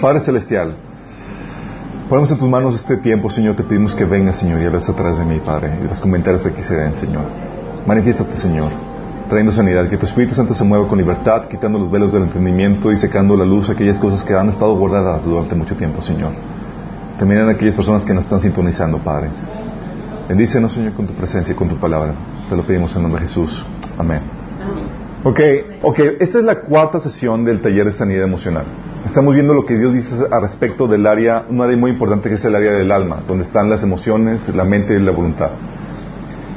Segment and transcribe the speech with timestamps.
[0.00, 0.72] Padre Celestial,
[2.08, 3.54] ponemos en tus manos este tiempo, Señor.
[3.54, 6.62] Te pedimos que vengas, Señor, y hables atrás de mí, Padre, y los comentarios aquí
[6.62, 7.24] se den, Señor.
[7.86, 8.70] Manifiéstate, Señor,
[9.28, 9.90] trayendo sanidad.
[9.90, 13.36] Que tu Espíritu Santo se mueva con libertad, quitando los velos del entendimiento y secando
[13.36, 16.32] la luz aquellas cosas que han estado guardadas durante mucho tiempo, Señor.
[17.18, 19.28] También en aquellas personas que nos están sintonizando, Padre.
[20.28, 22.14] Bendícenos, Señor, con tu presencia y con tu palabra.
[22.48, 23.66] Te lo pedimos en nombre de Jesús.
[23.98, 24.20] Amén.
[25.24, 25.40] Ok,
[25.82, 28.64] ok, esta es la cuarta sesión del taller de sanidad emocional.
[29.04, 32.34] Estamos viendo lo que Dios dice a respecto del área, un área muy importante que
[32.34, 35.50] es el área del alma, donde están las emociones, la mente y la voluntad.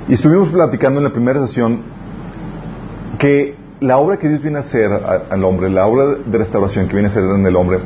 [0.09, 1.81] Y estuvimos platicando en la primera sesión
[3.17, 6.93] que la obra que Dios viene a hacer al hombre, la obra de restauración que
[6.93, 7.79] viene a hacer en el hombre,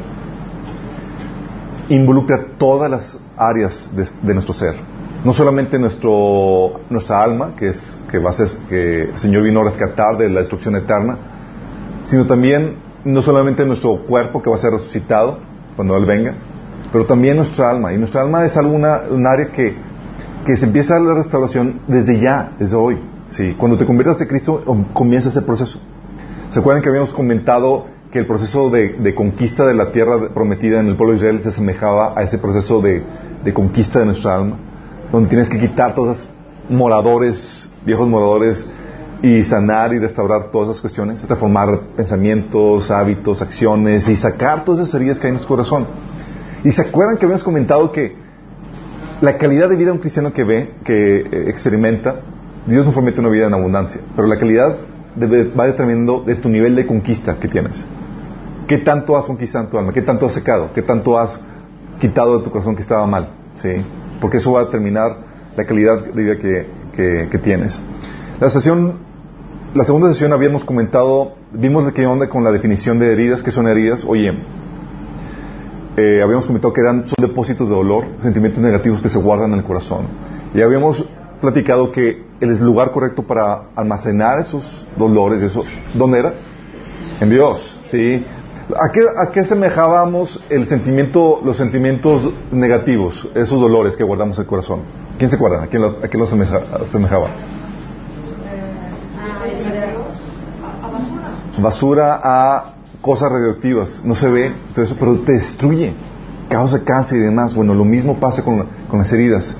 [1.89, 4.73] involucra todas las áreas de, nuestro ser.
[5.23, 9.61] No solamente nuestro, nuestra alma, que es que va a ser, que el Señor vino
[9.61, 11.17] a rescatar de la destrucción eterna,
[12.03, 15.39] sino también no solamente nuestro cuerpo que va a ser resucitado
[15.75, 16.33] cuando Él venga,
[16.91, 17.93] pero también nuestra alma.
[17.93, 19.75] Y nuestra alma es alguna, un área que,
[20.45, 22.97] que se empieza la restauración desde ya, desde hoy.
[23.27, 23.55] ¿sí?
[23.57, 25.79] Cuando te conviertas a Cristo, comienza ese proceso.
[26.49, 30.87] ¿Se acuerdan que habíamos comentado que el proceso de, conquista de la tierra prometida en
[30.87, 33.03] el pueblo de Israel se asemejaba a ese proceso de,
[33.53, 34.57] conquista de nuestra alma,
[35.11, 36.29] donde tienes que quitar todos esos
[36.69, 38.65] moradores, viejos moradores,
[39.21, 44.95] y sanar y restaurar todas esas cuestiones, transformar pensamientos, hábitos, acciones y sacar todas esas
[44.95, 45.87] heridas que hay en nuestro corazón.
[46.63, 48.15] Y se acuerdan que habíamos comentado que
[49.21, 52.21] la calidad de vida de un cristiano que ve, que eh, experimenta,
[52.67, 54.75] Dios nos promete una vida en abundancia, pero la calidad
[55.59, 57.83] va determinando de tu nivel de conquista que tienes.
[58.67, 59.93] ¿Qué tanto has conquistado en tu alma?
[59.93, 60.71] ¿Qué tanto has secado?
[60.73, 61.39] ¿Qué tanto has
[61.99, 63.31] quitado de tu corazón que estaba mal?
[63.53, 63.69] ¿Sí?
[64.19, 65.17] Porque eso va a determinar
[65.55, 67.81] la calidad de vida que, que, tienes.
[68.39, 68.99] La sesión,
[69.73, 73.51] la segunda sesión habíamos comentado, vimos de qué onda con la definición de heridas, que
[73.51, 74.05] son heridas.
[74.05, 74.31] Oye,
[75.97, 79.59] eh, habíamos comentado que eran, son depósitos de dolor, sentimientos negativos que se guardan en
[79.59, 80.07] el corazón.
[80.53, 81.05] Y habíamos
[81.41, 86.33] platicado que el lugar correcto para almacenar esos dolores, eso, ¿dónde era?
[87.19, 88.23] En Dios, ¿sí?
[88.75, 94.43] ¿A qué, ¿A qué semejábamos el sentimiento, los sentimientos negativos, esos dolores que guardamos en
[94.43, 94.81] el corazón?
[95.17, 95.63] ¿Quién se acuerda?
[95.63, 97.27] ¿A quién a quién lo semejaba?
[101.59, 104.01] Basura a cosas radioactivas.
[104.03, 104.51] No se ve,
[104.99, 105.93] pero te destruye.
[106.49, 107.53] Causa cáncer y demás.
[107.53, 109.57] Bueno, lo mismo pasa con, con las heridas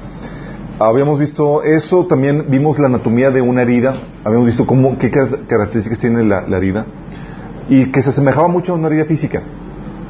[0.80, 6.00] habíamos visto eso, también vimos la anatomía de una herida, habíamos visto cómo, qué características
[6.00, 6.86] tiene la, herida
[7.70, 9.42] y que se asemejaba mucho a una herida física.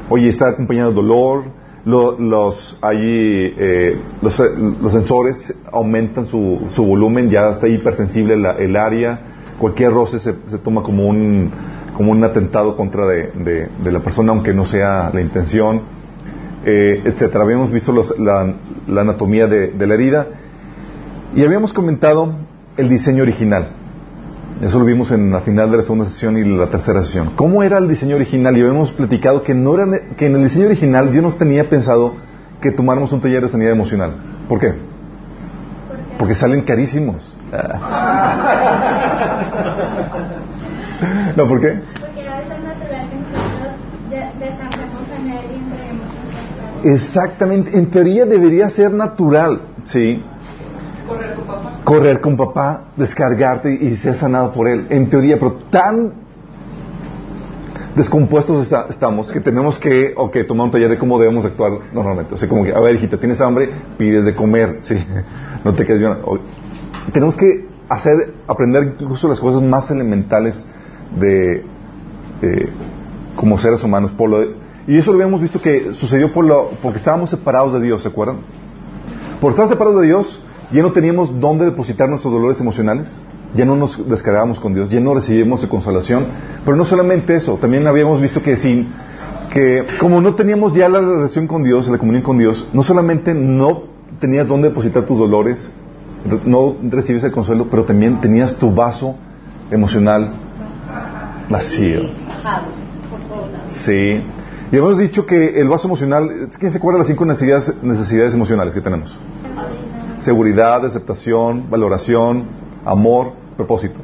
[0.10, 1.44] Oye, está acompañado de dolor,
[1.86, 4.42] los, allí, eh, los,
[4.82, 9.20] los, sensores aumentan su, su, volumen, ya está hipersensible el área,
[9.58, 11.52] cualquier roce se, toma como un,
[11.98, 15.82] como un atentado contra de, de, la persona, aunque no sea la intención,
[16.64, 17.44] eh, etcétera.
[17.44, 18.54] Habíamos visto la,
[18.88, 20.28] la, anatomía de, de la herida
[21.36, 22.34] y habíamos comentado
[22.78, 23.70] el diseño original.
[24.62, 27.32] Eso lo vimos en la final de la segunda sesión y la tercera sesión.
[27.36, 28.56] ¿Cómo era el diseño original?
[28.56, 32.14] Y habíamos platicado que, no era, que en el diseño original Dios nos tenía pensado
[32.62, 34.14] que tomáramos un taller de sanidad emocional.
[34.48, 34.76] ¿Por qué?
[36.20, 37.36] Porque salen carísimos.
[41.36, 41.48] ¿No?
[41.48, 41.80] ¿Por qué?
[46.84, 47.78] Exactamente.
[47.78, 50.24] En teoría debería ser natural, ¿sí?
[51.88, 54.88] correr con papá, descargarte y ser sanado por él.
[54.90, 56.12] En teoría, pero tan
[57.96, 62.36] descompuestos estamos que tenemos que, okay, tomar un taller de cómo debemos actuar normalmente.
[62.36, 64.96] O sea, como que, a ver, hijita, tienes hambre, pides de comer, ¿sí?
[65.64, 66.18] No te quedes bien.
[67.14, 70.66] tenemos que hacer, aprender incluso las cosas más elementales
[71.16, 71.64] de,
[73.36, 74.12] como seres humanos.
[74.12, 77.82] Por lo y eso lo habíamos visto que sucedió por lo, porque estábamos separados de
[77.82, 78.38] Dios, ¿se acuerdan?
[79.42, 80.42] Por estar separados de Dios,
[80.72, 83.22] ya no teníamos dónde depositar nuestros dolores emocionales,
[83.54, 86.28] ya no nos descargábamos con Dios, ya no recibimos de consolación,
[86.64, 88.88] pero no solamente eso, también habíamos visto que sin
[89.52, 93.34] que como no teníamos ya la relación con Dios, la comunión con Dios, no solamente
[93.34, 93.84] no
[94.22, 95.70] tenías dónde depositar tus dolores,
[96.46, 99.16] no recibes el consuelo, pero también tenías tu vaso
[99.70, 100.32] emocional
[101.50, 102.10] vacío.
[103.70, 104.22] Sí.
[104.72, 106.30] Y hemos dicho que el vaso emocional,
[106.60, 109.18] ¿quién se acuerda de las cinco necesidades, necesidades emocionales que tenemos?
[110.18, 112.48] seguridad, aceptación, valoración,
[112.86, 114.00] amor, propósito,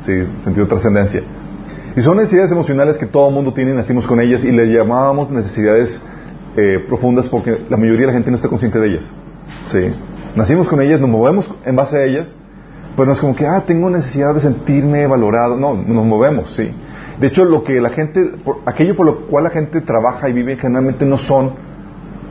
[0.00, 0.12] ¿sí?
[0.42, 1.22] sentido de trascendencia.
[1.96, 5.30] Y son necesidades emocionales que todo el mundo tiene, nacimos con ellas y le llamábamos
[5.30, 6.02] necesidades
[6.56, 9.12] eh, profundas porque la mayoría de la gente no está consciente de ellas.
[9.66, 9.90] ¿sí?
[10.34, 12.34] Nacimos con ellas, nos movemos en base a ellas,
[12.98, 15.56] pero no es como que, ah, tengo necesidad de sentirme valorado.
[15.56, 16.68] No, nos movemos, sí.
[17.20, 18.32] De hecho, lo que la gente,
[18.66, 21.52] aquello por lo cual la gente trabaja y vive generalmente no son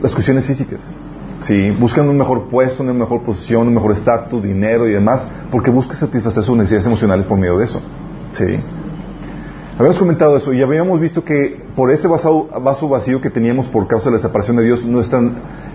[0.02, 0.90] las cuestiones físicas.
[1.38, 1.70] ¿sí?
[1.70, 5.96] Buscan un mejor puesto, una mejor posición, un mejor estatus, dinero y demás, porque buscan
[5.96, 7.80] satisfacer sus necesidades emocionales por medio de eso.
[8.30, 8.60] ¿sí?
[9.78, 13.86] Habíamos comentado eso y habíamos visto que por ese vaso, vaso vacío que teníamos por
[13.86, 15.18] causa de la separación de Dios, nuestra,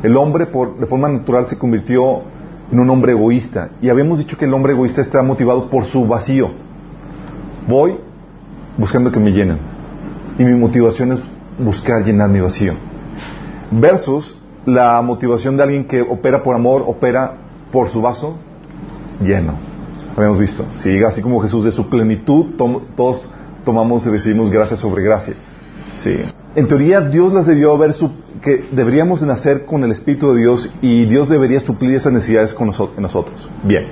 [0.03, 2.21] el hombre por, de forma natural se convirtió
[2.73, 3.69] en un hombre egoísta.
[3.83, 6.49] Y habíamos dicho que el hombre egoísta está motivado por su vacío.
[7.67, 7.97] Voy
[8.77, 9.59] buscando que me llenen.
[10.39, 11.19] Y mi motivación es
[11.59, 12.73] buscar llenar mi vacío.
[13.69, 14.35] Versus
[14.65, 17.35] la motivación de alguien que opera por amor, opera
[17.71, 18.37] por su vaso
[19.21, 19.53] lleno.
[20.17, 20.65] Habíamos visto.
[20.73, 23.29] Sí, así como Jesús de su plenitud, todos
[23.63, 25.35] tomamos y recibimos gracia sobre gracia.
[25.95, 26.21] Sí.
[26.55, 27.95] En teoría, Dios las debió haber
[28.41, 32.67] que deberíamos nacer con el Espíritu de Dios y Dios debería suplir esas necesidades con
[32.67, 33.49] nosotros.
[33.63, 33.87] Bien.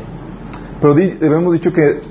[0.81, 2.01] Pero hemos dicho que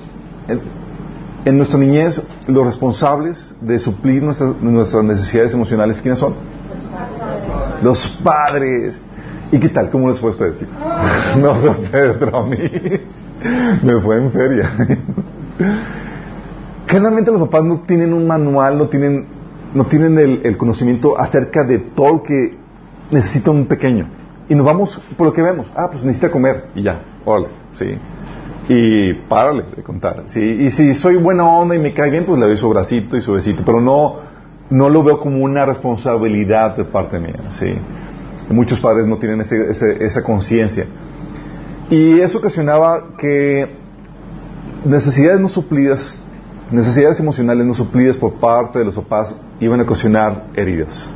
[1.44, 6.34] en, nuestra niñez los responsables de suplir nuestras, nuestras necesidades emocionales, ¿quiénes son?
[7.82, 9.00] Los padres.
[9.52, 9.90] ¿Y qué tal?
[9.90, 10.76] ¿Cómo les fue a ustedes, chicos?
[11.38, 12.56] no sé ustedes, pero a mí
[13.82, 14.70] me fue en feria.
[16.86, 19.26] Generalmente los papás no tienen un manual, no tienen,
[19.74, 22.56] no tienen el, conocimiento acerca de todo lo que
[23.10, 24.08] necesita un pequeño.
[24.48, 25.70] Y nos vamos por lo que vemos.
[25.76, 26.66] Ah, pues necesita comer.
[26.74, 27.86] Y ya, órale, sí.
[28.68, 30.24] Y párale de contar.
[30.26, 30.40] Sí.
[30.40, 33.20] Y si soy buena onda y me cae bien, pues le doy su bracito y
[33.20, 33.62] su besito.
[33.64, 34.16] Pero no,
[34.70, 37.40] no lo veo como una responsabilidad de parte mía.
[37.50, 37.74] ¿sí?
[38.48, 40.86] Muchos padres no tienen esa conciencia.
[41.88, 43.68] Y eso ocasionaba que
[44.84, 46.16] necesidades no suplidas,
[46.70, 51.10] necesidades emocionales no suplidas por parte de los papás iban a ocasionar heridas.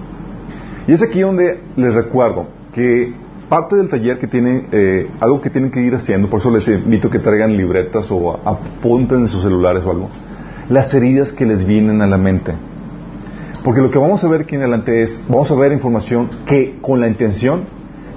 [0.87, 3.15] Y es aquí donde les recuerdo que
[3.49, 6.67] parte del taller que tienen, eh, algo que tienen que ir haciendo, por eso les
[6.69, 10.09] invito a que traigan libretas o apunten en sus celulares o algo,
[10.69, 12.55] las heridas que les vienen a la mente
[13.65, 16.79] porque lo que vamos a ver aquí en adelante es, vamos a ver información que
[16.83, 17.63] con la intención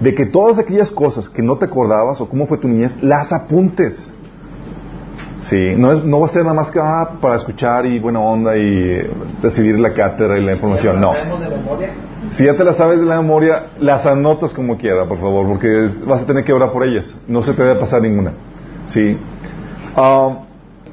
[0.02, 3.32] de que todas aquellas cosas que no te acordabas o cómo fue tu niñez, las
[3.32, 4.14] apuntes.
[5.42, 8.20] Sí, no, es, no va a ser nada más que ah, para escuchar y buena
[8.20, 9.08] onda y
[9.42, 11.14] recibir la cátedra y la información, no.
[12.30, 15.90] Si ya te la sabes de la memoria, las anotas como quiera, por favor, porque
[16.06, 17.16] vas a tener que orar por ellas.
[17.28, 18.34] No se te debe pasar ninguna.
[18.88, 19.18] Sí.
[19.96, 20.40] Ah,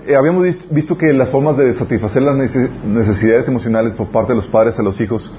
[0.07, 4.47] eh, habíamos visto que las formas de satisfacer las necesidades emocionales por parte de los
[4.47, 5.33] padres a los hijos,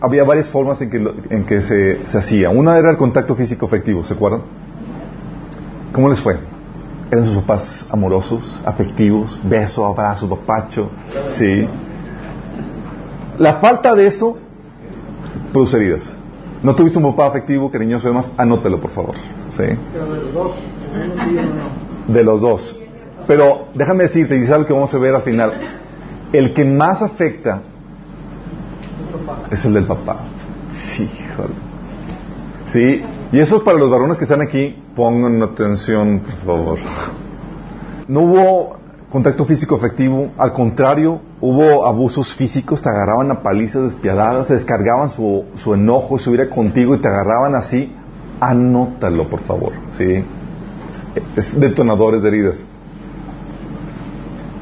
[0.00, 0.96] había varias formas en que,
[1.30, 2.50] en que se, se, hacía.
[2.50, 4.42] Una era el contacto físico afectivo, ¿se acuerdan?
[5.92, 6.36] ¿Cómo les fue?
[7.10, 10.90] ¿Eran sus papás amorosos, afectivos, beso, abrazo, papacho?
[11.28, 11.66] Sí.
[13.38, 14.38] La falta de eso
[15.52, 16.12] produce heridas.
[16.62, 18.32] ¿No tuviste un papá afectivo, cariñoso y demás?
[18.36, 19.14] Anótalo, por favor.
[19.56, 19.62] ¿Sí?
[19.92, 20.52] Pero de los dos.
[22.08, 22.80] De los dos.
[23.26, 25.52] Pero déjame decirte, y es algo que vamos a ver al final,
[26.32, 27.62] el que más afecta
[29.50, 30.18] es el del papá.
[30.70, 31.10] Sí,
[32.66, 33.02] Sí,
[33.32, 36.78] y eso es para los varones que están aquí, pongan atención, por favor.
[38.08, 38.76] No hubo
[39.10, 45.10] contacto físico efectivo, al contrario, hubo abusos físicos, te agarraban a palizas despiadadas, se descargaban
[45.10, 47.94] su, su enojo, su ira contigo y te agarraban así.
[48.40, 50.24] Anótalo, por favor, ¿sí?
[51.36, 52.56] Es detonadores de heridas.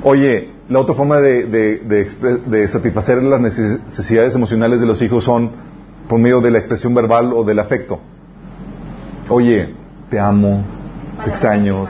[0.05, 5.51] Oye, la otra forma de, satisfacer las necesidades emocionales de los hijos son
[6.11, 8.01] por medio de la expresión verbal o del afecto.
[9.31, 10.65] Oye, te amo,
[11.25, 11.87] te extraño,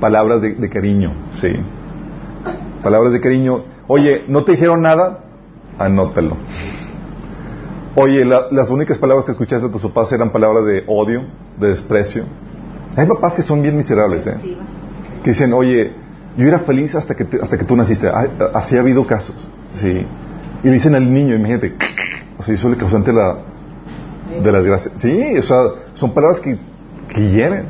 [0.00, 1.48] palabras de, cariño, sí.
[2.82, 3.62] Palabras de cariño.
[3.86, 5.20] Oye, ¿no te dijeron nada?
[5.78, 6.36] Anótalo.
[7.94, 11.24] Oye, las únicas palabras que escuchaste de tus papás eran palabras de odio,
[11.58, 12.24] de desprecio.
[12.96, 14.34] Hay papás que son bien miserables, ¿eh?
[15.22, 15.92] Que dicen, oye,
[16.36, 18.08] yo era feliz hasta que, hasta que tú naciste.
[18.08, 19.50] Ah, así ha habido casos.
[19.76, 20.06] ¿sí?
[20.62, 21.74] Y le dicen al niño, imagínate,
[22.38, 23.38] o sea, yo soy el causante de la,
[24.42, 24.94] de las gracias.
[24.96, 25.56] Sí, o sea,
[25.94, 26.58] son palabras que,
[27.12, 27.66] que hieren.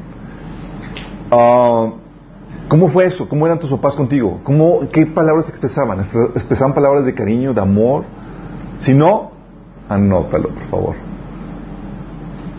[1.30, 1.92] Ah,
[2.68, 3.28] ¿Cómo fue eso?
[3.28, 4.40] ¿Cómo eran tus papás contigo?
[4.44, 6.06] ¿Cómo, ¿Qué palabras expresaban?
[6.34, 8.04] ¿Expresaban palabras de cariño, de amor?
[8.78, 9.32] Si no,
[9.88, 10.96] anótalo, por favor.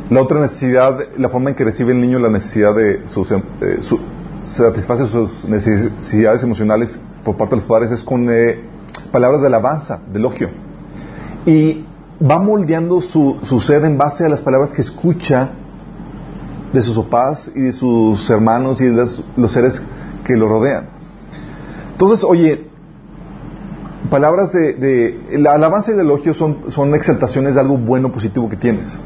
[0.10, 3.38] La otra necesidad, la forma en que recibe el niño la necesidad de sus, eh,
[3.80, 4.02] su,
[4.42, 8.60] satisface sus necesidades emocionales por parte de los padres es con eh,
[9.14, 10.50] palabras de alabanza, de elogio.
[11.46, 11.86] Y
[12.22, 15.52] va moldeando su, su ser en base a las palabras que escucha
[16.74, 19.82] de sus papás y de sus hermanos y de los, seres
[20.24, 20.90] que lo rodean.
[21.92, 22.68] Entonces, oye,
[24.10, 28.50] palabras de, de, la alabanza y el elogio son, son exaltaciones de algo bueno, positivo
[28.50, 28.98] que tienes.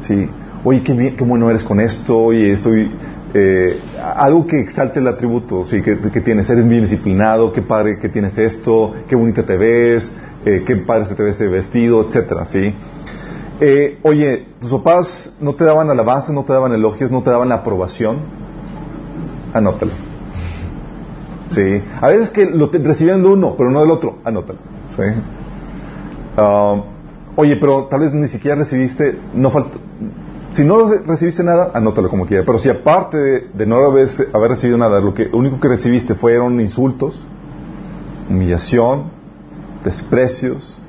[0.00, 0.28] ¿Sí?
[0.62, 2.90] Oye, qué, bien, qué bueno eres con esto, oye, estoy
[3.32, 3.80] eh,
[4.16, 5.80] algo que exalte el atributo, ¿sí?
[5.82, 10.12] que, que, tienes, eres bien disciplinado, qué padre que tienes esto, qué bonita te ves,
[10.44, 12.74] eh, qué padre se te ve ese vestido, etcétera, ¿sí?
[13.60, 17.50] Eh, oye, tus papás no te daban alabanza, no te daban elogios, no te daban
[17.50, 18.18] la aprobación,
[19.52, 19.92] anótalo.
[21.48, 21.82] Sí.
[22.00, 24.60] A veces que lo reciben de uno, pero no del otro, anótalo.
[24.96, 25.02] Sí.
[26.36, 26.80] Ah,
[27.34, 29.80] oye, pero tal vez ni siquiera recibiste, no faltó,
[30.50, 32.44] si no recibiste nada, anótalo como quiera.
[32.44, 33.18] Pero si aparte
[33.52, 34.08] de, no haber,
[34.48, 37.20] recibido nada, lo, lo único que recibiste fueron insultos,
[38.28, 39.10] humillación,
[39.84, 40.80] desprecios,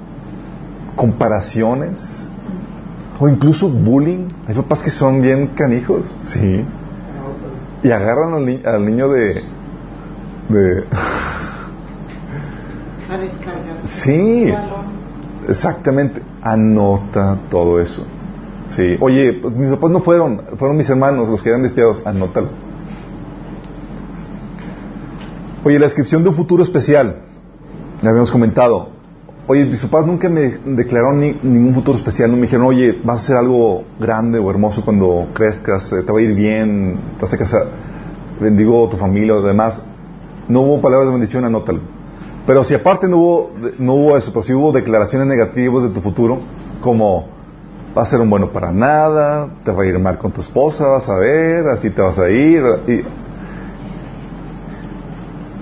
[0.95, 2.27] comparaciones,
[3.21, 4.27] o incluso bullying.
[4.47, 6.65] Hay papás que son bien canijos, sí.
[7.83, 9.43] Y agarran al, al niño de...
[10.49, 10.83] de
[13.83, 14.51] sí,
[15.47, 16.21] exactamente.
[16.41, 18.05] Anota todo eso.
[18.67, 18.97] Sí.
[18.99, 22.01] Oye, pues, mis papás no fueron, fueron mis hermanos los que eran despiadados.
[22.05, 22.49] Anótalo.
[25.63, 27.17] Oye, la descripción de un futuro especial.
[28.01, 29.00] Le habíamos comentado.
[29.51, 32.31] Oye, mis papás nunca me declararon ni, ningún futuro especial.
[32.31, 36.13] No me dijeron, oye, vas a hacer algo grande o hermoso cuando crezcas, eh, te
[36.13, 37.63] va a ir bien, te vas a casar,
[38.39, 39.83] bendigo tu familia o demás.
[40.47, 41.81] No hubo palabras de bendición, anótalo.
[42.47, 45.99] Pero si aparte no hubo, no hubo eso, pero si hubo declaraciones negativas de tu
[45.99, 46.39] futuro,
[46.79, 47.27] como
[47.97, 50.87] va a ser un bueno para nada, te va a ir mal con tu esposa,
[50.87, 53.03] vas a ver, así te vas a ir, y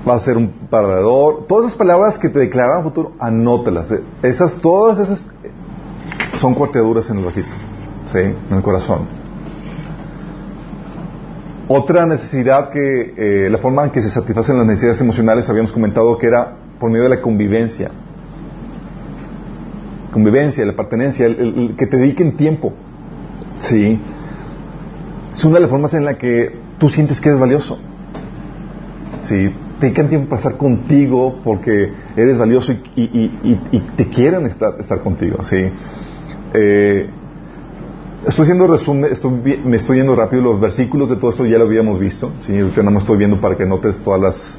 [0.08, 1.46] va a ser un perdedor.
[1.48, 3.94] Todas esas palabras que te declaran futuro, anótelas.
[4.22, 5.28] Esas, todas esas
[6.36, 7.50] son cuarteaduras en el vasito,
[8.06, 8.20] ¿sí?
[8.20, 9.08] En el corazón.
[11.68, 16.18] Otra necesidad que, eh, la forma en que se satisfacen las necesidades emocionales, habíamos comentado
[16.18, 17.92] que era por medio de la convivencia
[20.10, 22.74] convivencia, la pertenencia, el, que te dediquen tiempo.
[23.60, 24.00] Sí.
[25.34, 27.80] Es una de las formas en la que tú sientes que eres valioso.
[29.22, 29.54] Sí.
[29.80, 35.44] Dedican tiempo para estar contigo porque eres valioso y, te quieren estar, estar contigo.
[35.44, 35.72] Sí.
[36.54, 37.10] Eh,
[38.28, 39.12] estoy haciendo resumen,
[39.64, 40.42] me estoy yendo rápido.
[40.42, 42.32] Los versículos de todo esto ya lo habíamos visto.
[42.42, 42.54] Sí.
[42.76, 44.58] que no me estoy viendo para que notes todas las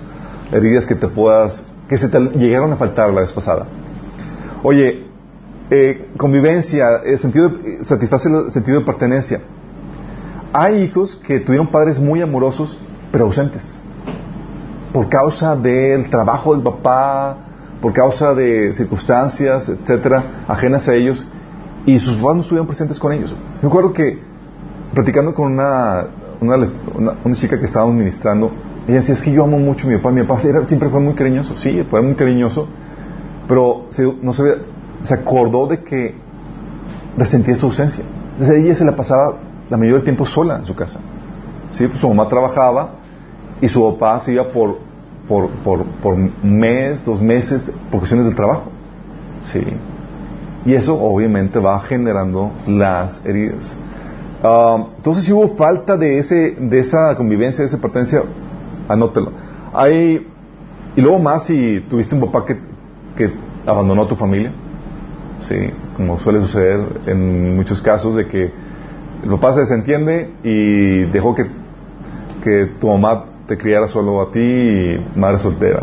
[0.52, 3.66] heridas que te puedas, que se te llegaron a faltar la vez pasada.
[4.62, 5.04] Oye,
[5.70, 9.40] eh, convivencia, el sentido satisface el sentido de pertenencia.
[10.52, 12.76] Hay hijos que tuvieron padres muy amorosos,
[13.12, 13.79] pero ausentes.
[14.92, 17.36] Por causa del trabajo del papá,
[17.80, 21.26] por causa de circunstancias, etcétera, ajenas a ellos,
[21.86, 23.30] y sus padres no estuvieron presentes con ellos.
[23.62, 24.18] Yo recuerdo que,
[24.92, 26.06] platicando con una,
[26.40, 28.50] una, chica que estábamos ministrando,
[28.86, 31.14] ella decía, es que yo amo mucho a mi papá, mi papá siempre fue muy
[31.14, 32.68] cariñoso, sí, fue muy cariñoso,
[33.46, 33.86] pero
[34.22, 34.42] no se
[35.02, 36.14] se acordó de que
[37.16, 38.04] resentía su ausencia.
[38.38, 41.00] Desde ella se la pasaba la mayoría del tiempo sola en su casa.
[41.70, 41.86] ¿Sí?
[41.86, 42.99] Pues su mamá trabajaba
[43.60, 44.78] y su papá se por,
[45.28, 48.70] por, por, por mes, dos meses, por cuestiones del trabajo.
[49.42, 49.62] ¿Sí?
[50.64, 53.76] Y eso obviamente va generando las heridas.
[54.42, 58.22] Ah, entonces, si hubo falta de, ese, de esa convivencia, de esa pertenencia,
[58.88, 59.32] anótelo.
[59.72, 60.26] Hay,
[60.96, 62.58] y luego más si tuviste un papá que,
[63.16, 63.32] que
[63.66, 64.52] abandonó a tu familia,
[65.40, 65.56] ¿sí?
[65.96, 68.52] como suele suceder en muchos casos de que
[69.22, 71.46] el papá se desentiende y dejó que,
[72.42, 75.82] que tu mamá te criara solo a ti y madre soltera.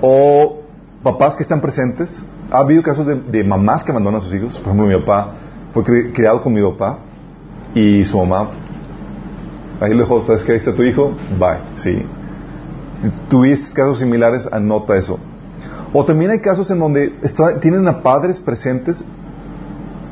[0.00, 0.60] O
[1.02, 2.24] papás que están presentes.
[2.52, 4.56] Ha habido casos de, mamás que abandonan a sus hijos.
[4.58, 5.32] Por ejemplo, mi papá
[5.72, 7.00] fue criado con mi papá
[7.74, 8.50] y su mamá.
[9.80, 10.52] Ahí le dijo, ¿sabes qué?
[10.52, 11.14] Ahí está tu hijo.
[11.36, 11.58] Bye.
[11.78, 12.00] Sí.
[12.94, 15.18] Si tuviste casos similares, anota eso.
[15.92, 17.12] O también hay casos en donde
[17.60, 19.04] tienen a padres presentes,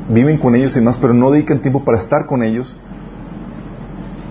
[0.09, 2.77] viven con ellos y más, pero no dedican tiempo para estar con ellos.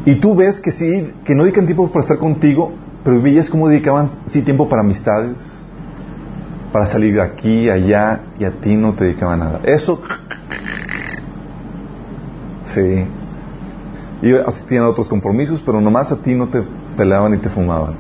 [0.08, 2.72] Y tú ves que sí, que no dedican tiempo para estar contigo,
[3.04, 5.38] pero veías cómo dedicaban sí tiempo para amistades,
[6.72, 9.60] para salir de aquí, allá, y a ti no te dedicaban nada.
[9.66, 10.02] Eso,
[12.64, 13.06] sí.
[14.22, 16.64] Y asistían a otros compromisos, pero nomás a ti no te
[16.96, 17.98] peleaban y te fumaban.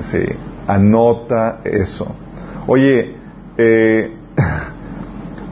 [0.00, 0.18] Sí.
[0.66, 2.14] Anota eso.
[2.66, 3.16] Oye,
[3.56, 4.14] eh,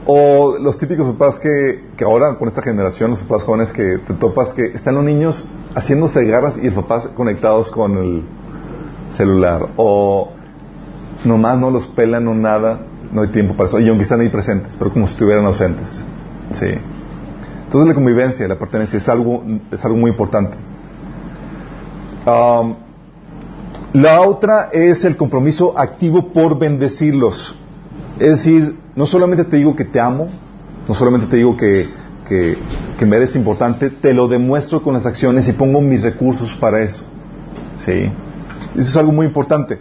[0.06, 4.14] o los típicos papás que, que, ahora con esta generación, los papás jóvenes que te
[4.14, 8.24] topas que están los niños haciéndose garras y el papá conectados con el
[9.08, 9.70] celular.
[9.76, 10.32] O
[11.24, 12.80] nomás no los pelan o nada,
[13.12, 13.80] no hay tiempo para eso.
[13.80, 16.04] Y aunque están ahí presentes, pero como si estuvieran ausentes.
[16.52, 16.74] Sí.
[17.64, 20.56] Entonces la convivencia, la pertenencia es algo, es algo muy importante.
[23.92, 27.56] La otra es el compromiso activo por bendecirlos.
[28.18, 30.28] Es decir, no solamente te digo que te amo,
[30.86, 31.88] no solamente te digo que,
[32.28, 32.56] que,
[32.98, 36.82] que me eres importante, te lo demuestro con las acciones y pongo mis recursos para
[36.82, 37.04] eso.
[37.74, 38.12] ¿Sí?
[38.74, 39.78] Eso es algo muy importante.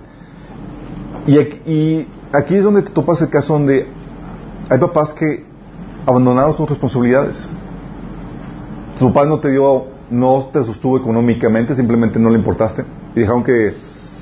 [1.25, 2.07] Y aquí,
[2.49, 3.87] es donde te topas el caso donde
[4.69, 5.45] hay papás que
[6.05, 7.47] abandonaron sus responsabilidades.
[8.99, 12.83] Tu papá no te dio, no te sostuvo económicamente, simplemente no le importaste.
[13.15, 13.73] Y dejaron que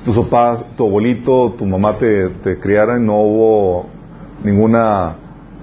[0.04, 3.86] tus papás, tu abuelito, tu mamá te, te criaran, no hubo
[4.44, 5.16] ninguna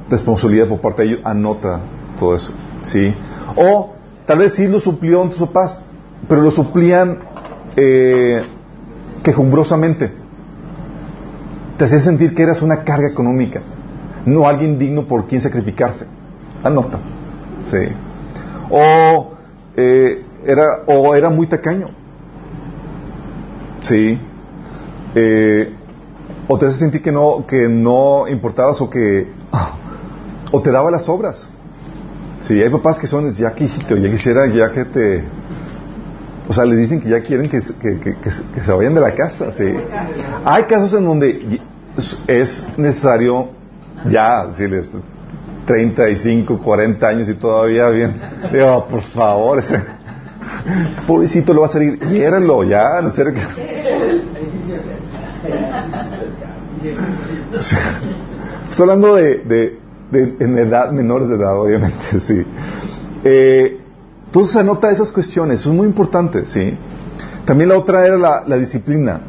[0.10, 1.22] responsabilidad por parte de ellos.
[1.24, 1.80] Anota
[2.20, 2.54] todo eso.
[2.84, 3.14] ¿Sí?
[3.56, 3.94] O
[4.26, 5.84] tal vez sí lo suplió tus papás,
[6.28, 7.20] pero lo suplían
[7.76, 8.42] eh,
[9.24, 10.14] quejumbrosamente.
[11.78, 13.62] Te hacían sentir que eras una carga económica,
[14.26, 16.08] no alguien digno por quien sacrificarse.
[16.64, 17.00] Anota.
[17.72, 17.88] Sí.
[18.70, 19.32] O,
[19.78, 21.90] eh, era, o era muy tacaño.
[23.82, 24.20] Sí.
[25.16, 25.74] Eh,
[26.52, 29.28] o te hace sentir que no, que no importabas o que
[30.52, 31.48] o te daba las obras.
[32.42, 35.24] Sí, hay papás que son, ya quisiste, ya quisiera, ya que te...
[36.48, 39.72] O sea, le dicen que ya quieren que, que, se vayan de la casa, sí.
[40.44, 41.62] Hay casos en donde
[42.26, 43.50] es necesario
[44.10, 44.98] ya, decirles,
[45.68, 48.20] 35, 40 años y todavía bien.
[48.52, 49.80] Digo, por favor, ese
[51.06, 53.42] pobrecito lo va a salir, hiéralo ya, en serio que...
[58.70, 59.80] Estoy hablando de,
[60.12, 62.44] en edad, menores de edad, obviamente, sí.
[63.24, 63.80] Eh,
[64.26, 66.78] entonces anota esas cuestiones, son muy importantes, sí.
[67.46, 69.22] También la otra era la, disciplina.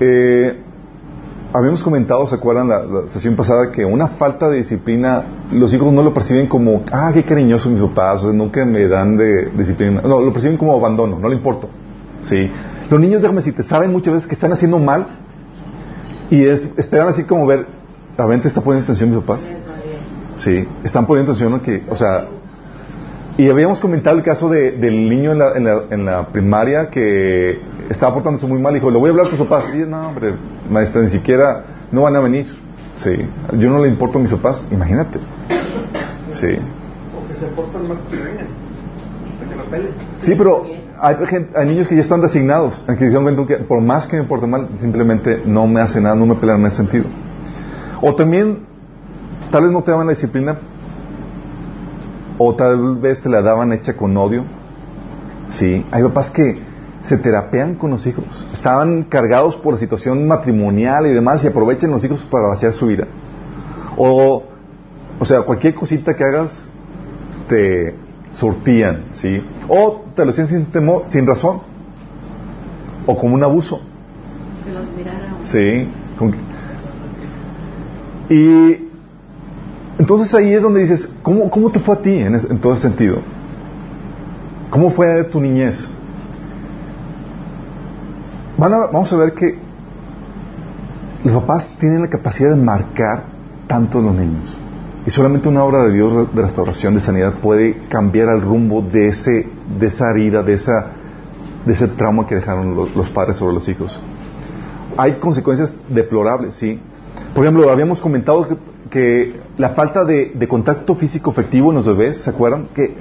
[0.00, 0.62] Eh,
[1.52, 3.70] habíamos comentado, ¿se acuerdan la, sesión pasada?
[3.70, 7.82] Que una falta de disciplina, los hijos no lo perciben como, ah, qué cariñoso mis
[7.82, 10.00] papás, nunca me dan de, disciplina.
[10.00, 11.68] No, lo perciben como abandono, no le importa.
[12.22, 12.50] ¿sí?
[12.90, 15.17] Los niños, déjame te saben muchas veces que están haciendo mal
[16.30, 17.66] y esperan así como ver,
[18.16, 19.48] ¿la mente está poniendo atención mis papás?
[20.36, 22.26] Sí, están poniendo atención a que, o sea,
[23.38, 26.90] y habíamos comentado el caso de, del niño en la, en, la, en la, primaria
[26.90, 28.74] que estaba portándose muy mal.
[28.74, 29.70] Dijo, le voy a hablar a tus papás.
[29.72, 30.34] Y no, hombre,
[30.68, 32.46] maestra, ni siquiera, no van a venir.
[32.96, 33.12] Sí,
[33.56, 34.66] yo no le importo a mis papás.
[34.72, 35.20] Imagínate.
[36.30, 36.58] Sí.
[37.16, 38.48] O que se portan mal que vengan.
[40.18, 40.64] Sí, pero
[41.00, 41.16] hay,
[41.54, 44.46] hay, niños que ya están designados, en que dicen que por más que me porte
[44.46, 47.04] mal, simplemente no me hace nada, no me pelean en ese sentido.
[48.00, 48.60] O también,
[49.50, 50.58] tal vez no te daban la disciplina,
[52.38, 54.44] o tal vez te la daban hecha con odio.
[55.48, 56.60] Sí, hay papás que
[57.02, 61.90] se terapean con los hijos, estaban cargados por la situación matrimonial y demás y aprovechan
[61.90, 63.06] los hijos para vaciar su vida.
[63.96, 64.44] O,
[65.18, 66.68] o sea, cualquier cosita que hagas
[67.48, 67.94] te
[68.28, 69.42] surtían, ¿sí?
[69.68, 71.60] O te lo hacían sin temor, sin razón.
[73.06, 73.80] O como un abuso.
[75.44, 75.88] Sí.
[78.30, 78.88] Y
[79.98, 83.20] entonces ahí es donde dices, ¿cómo, cómo te fue a ti en, todo ese sentido?
[84.70, 85.90] ¿Cómo fue tu niñez?
[88.58, 89.56] vamos a ver que
[91.24, 93.24] los papás tienen la capacidad de marcar
[93.66, 94.56] tanto a los niños.
[95.06, 99.08] Y solamente una obra de Dios de restauración, de sanidad, puede cambiar el rumbo de,
[99.08, 100.86] ese, de esa herida, de, esa,
[101.64, 104.00] de ese trauma que dejaron los, padres sobre los hijos.
[104.96, 106.80] Hay consecuencias deplorables, sí.
[107.34, 108.56] Por ejemplo, habíamos comentado que
[108.88, 112.68] que la falta de, contacto físico efectivo en los bebés, ¿se acuerdan?
[112.74, 112.94] Que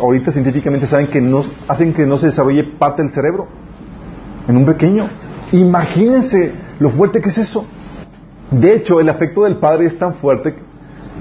[0.00, 3.48] ahorita científicamente saben que nos hacen que no se desarrolle parte del cerebro
[4.46, 5.08] en un pequeño.
[5.52, 7.64] Imagínense lo fuerte que es eso.
[8.50, 10.54] De hecho, el afecto del padre es tan fuerte.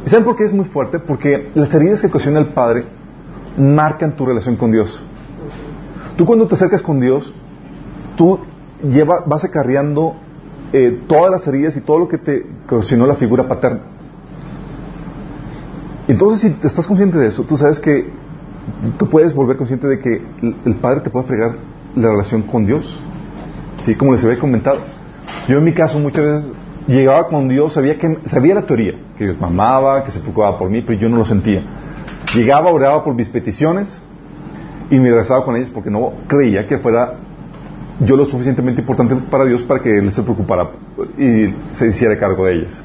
[0.06, 1.00] ¿Saben por qué es muy fuerte?
[1.00, 2.84] Porque las heridas que ocasiona el padre
[3.58, 5.02] marcan tu relación con Dios.
[6.18, 7.34] Tú cuando te acercas con Dios,
[8.16, 8.40] tú
[8.84, 10.16] lleva, vas acarreando
[10.72, 13.82] eh, todas las heridas y todo lo que te ocasionó la figura paterna.
[16.08, 18.10] Entonces, si estás consciente de eso, tú sabes que
[18.98, 20.22] tú puedes volver consciente de que
[20.66, 21.58] el Padre te puede fregar
[21.96, 23.00] la relación con Dios.
[23.84, 23.96] ¿Sí?
[23.96, 24.80] Como les había comentado.
[25.48, 26.52] Yo en mi caso muchas veces
[26.88, 30.70] llegaba con Dios, sabía, que, sabía la teoría, que Dios mamaba, que se preocupaba por
[30.70, 31.64] mí, pero yo no lo sentía.
[32.34, 34.00] Llegaba, oraba por mis peticiones
[34.90, 37.14] y me regresaba con ellas porque no creía que fuera
[38.00, 40.70] yo lo suficientemente importante para Dios para que Él se preocupara
[41.18, 42.84] y se hiciera cargo de ellas.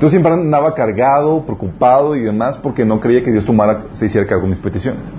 [0.00, 4.26] Yo siempre andaba cargado, preocupado y demás porque no creía que Dios tomara, se hiciera
[4.26, 5.12] cargo de mis peticiones.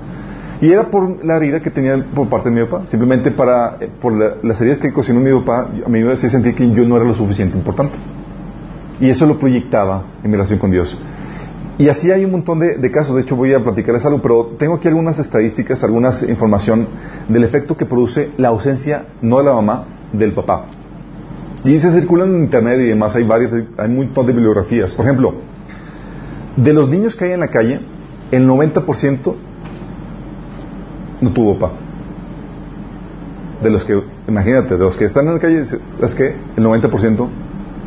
[0.62, 2.88] Y era por la herida que tenía por parte de mi papá.
[2.88, 6.56] Simplemente para, eh, por las heridas que cocinó mi papá, a mí me hacía sentir
[6.56, 7.96] que yo no era lo suficiente importante.
[9.00, 10.98] Y eso lo proyectaba en mi relación con Dios.
[11.78, 14.76] Y así hay un montón de, casos, de hecho voy a platicarles algo, pero tengo
[14.76, 16.88] aquí algunas estadísticas, algunas información
[17.28, 20.68] del efecto que produce la ausencia, no de la mamá, del papá.
[21.66, 24.94] Y se circulan en internet y demás, hay varios, hay un montón de bibliografías.
[24.94, 25.34] Por ejemplo,
[26.56, 27.82] de los niños que hay en la calle,
[28.32, 29.36] el 90%
[31.20, 31.74] no tuvo papá.
[33.62, 37.28] De los que, imagínate, de los que están en la calle, es que el 90%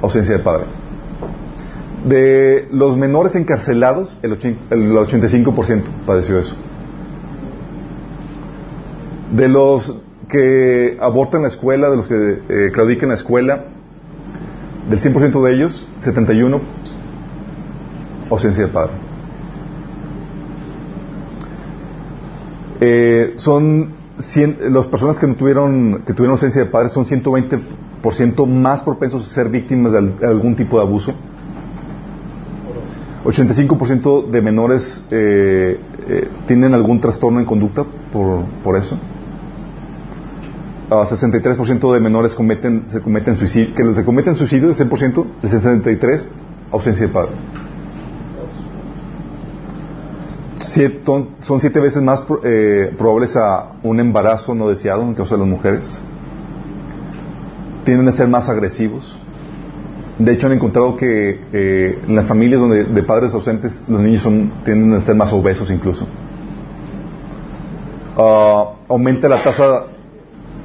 [0.03, 0.64] ausencia de padre.
[2.06, 6.56] De los menores encarcelados, el, 85% padeció eso.
[9.34, 9.96] De los
[10.28, 13.64] que abortan la escuela, de los que eh, claudican la escuela,
[14.88, 16.61] del 100% de ellos, 71
[18.30, 18.92] ausencia de padre.
[22.80, 23.92] Eh, son
[24.70, 29.32] las personas que no tuvieron que tuvieron ausencia de padre son 120% más propensos a
[29.32, 31.14] ser víctimas de, algún tipo de abuso.
[33.29, 38.99] 85% de menores eh, eh, tienen algún trastorno en conducta por, por eso.
[40.88, 46.31] 63% de menores cometen, se cometen suicidio, que se cometen suicidio, el 100%, el 63,
[46.73, 47.33] ausencia de padre.
[51.38, 55.41] son siete veces más eh, probables a un embarazo no deseado en el caso de
[55.41, 56.01] las mujeres.
[57.85, 59.19] Tienden a ser más agresivos.
[60.18, 64.22] De hecho, han encontrado que eh, en las familias donde, de padres ausentes los niños
[64.22, 66.07] son, tienden a ser más obesos incluso.
[68.16, 69.87] Ah, aumenta la tasa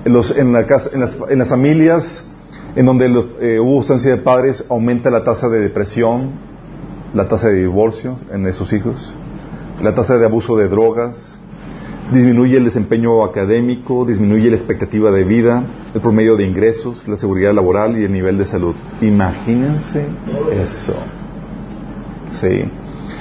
[0.05, 2.27] en, los, en, la casa, en, las, en, las, familias
[2.75, 6.31] en donde los, eh, hubo ausencia de padres, aumenta la tasa de depresión,
[7.13, 9.13] la tasa de divorcio en esos hijos
[9.81, 11.37] la tasa de abuso de drogas,
[12.11, 15.63] disminuye el desempeño académico, disminuye la expectativa de vida,
[15.93, 18.75] el promedio de ingresos, la seguridad laboral y el nivel de salud.
[19.01, 20.05] Imagínense
[20.51, 20.95] eso.
[22.33, 22.63] Sí.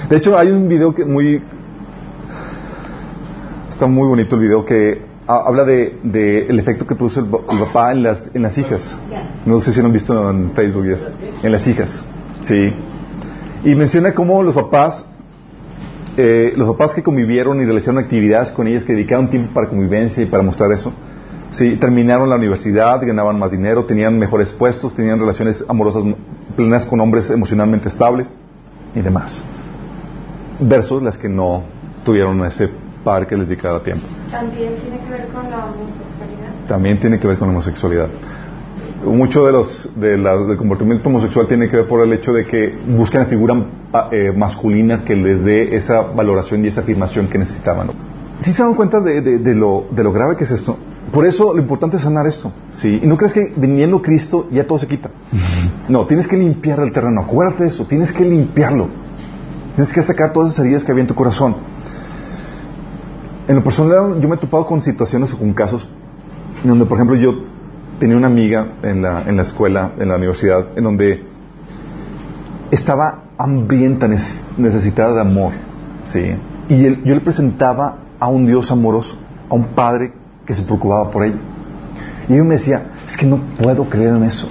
[0.09, 1.43] De hecho, hay un video que muy...
[3.69, 8.03] Está muy bonito el video que habla de, el efecto que produce el, papá en
[8.03, 8.97] las, en las hijas.
[9.47, 11.09] No sé si lo han visto en Facebook y eso.
[11.43, 12.05] En las hijas.
[12.43, 12.73] Sí.
[13.65, 15.09] Y menciona cómo los papás
[16.17, 20.23] eh, los papás que convivieron y realizaron actividades con ellas, que dedicaron tiempo para convivencia
[20.23, 20.93] y para mostrar eso,
[21.51, 26.05] sí, terminaron la universidad, ganaban más dinero, tenían mejores puestos, tenían relaciones amorosas
[26.57, 28.35] plenas con hombres emocionalmente estables
[28.95, 29.43] y demás.
[30.61, 31.63] Versus las que no
[32.05, 32.69] tuvieron ese
[33.03, 34.07] par que les dedicara tiempo.
[34.31, 36.67] También tiene que ver con la homosexualidad.
[36.69, 38.09] También tiene que ver con la homosexualidad
[39.05, 42.75] mucho de los de del comportamiento homosexual tiene que ver por el hecho de que
[42.89, 47.39] buscan la figura ah, eh, masculina que les dé esa valoración y esa afirmación que
[47.39, 47.91] necesitaban.
[48.41, 50.77] ¿Sí se dan cuenta de, de, lo, de lo grave que es esto?
[51.13, 52.53] Por eso lo importante es sanar esto.
[52.73, 53.01] ¿sí?
[53.03, 55.11] Y no crees que viniendo Cristo ya todo se quita.
[55.89, 57.23] No, tienes que limpiar el terreno.
[57.23, 57.85] Acuérdate de eso.
[57.87, 58.89] Tienes que limpiarlo.
[59.75, 61.57] Tienes que sacar todas esas heridas que había en tu corazón.
[63.49, 65.89] En lo personal, yo me he topado con situaciones o con casos
[66.63, 67.52] en donde, por ejemplo, yo
[68.03, 71.23] tenía una amiga en la, en la escuela, en la universidad, en donde
[72.73, 75.53] estaba hambrienta, necesitada de amor,
[76.03, 76.35] ¿sí?
[76.69, 79.17] Y yo le presentaba a un Dios amoroso,
[79.49, 80.13] a un Padre
[80.45, 81.37] que se preocupaba por ella.
[82.29, 84.49] Y ella me decía, es que no puedo creer en eso.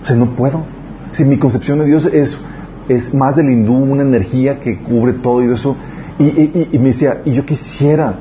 [0.00, 0.64] O sea, no puedo.
[1.10, 2.40] Si mi concepción de Dios es,
[2.88, 5.76] es más del hindú, una energía que cubre todo y eso.
[6.18, 6.24] Y,
[6.72, 8.14] y, me decía, y yo quisiera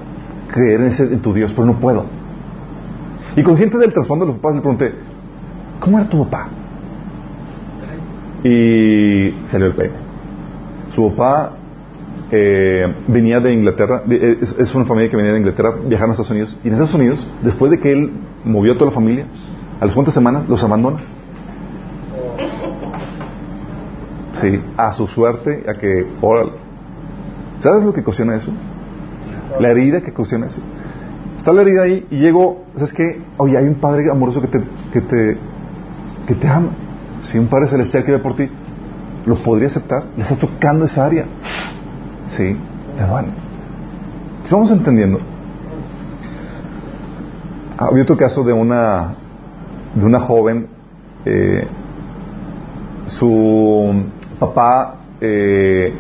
[0.52, 2.04] creer en, ese, en tu Dios, pero no puedo.
[3.36, 4.94] Y consciente del trasfondo de los papás, le pregunté,
[5.80, 6.50] ¿cómo era tu papá?
[8.44, 9.96] Y salió el peine.
[10.90, 11.54] Su papá
[12.32, 16.32] eh, venía de Inglaterra, eh, es, una familia que venía de Inglaterra, viajaron a Estados
[16.32, 18.12] Unidos, y en Estados Unidos, después de que él
[18.46, 19.26] movió a toda la familia,
[19.80, 21.00] a las cuantas semanas los abandona.
[24.34, 26.52] Sí, a su suerte, a que, órale.
[27.60, 28.52] ¿Sabes lo que ocasiona eso?
[29.60, 30.62] La herida que ocasiona eso.
[31.36, 33.22] Está la herida ahí y llego, ¿sabes qué?
[33.38, 35.38] Oye, hay un Padre amoroso que te, que te,
[36.28, 36.70] que te ama.
[37.22, 38.50] Si un Padre celestial que ve por ti,
[39.26, 40.06] ¿lo podría aceptar?
[40.16, 41.26] Le estás tocando esa área.
[42.26, 42.56] Sí,
[42.98, 43.30] te duele.
[44.50, 45.20] Vamos entendiendo.
[47.78, 49.16] Había otro caso de una,
[49.96, 50.68] de una joven,
[51.26, 51.68] eh,
[53.06, 54.06] su
[54.40, 55.94] papá eh,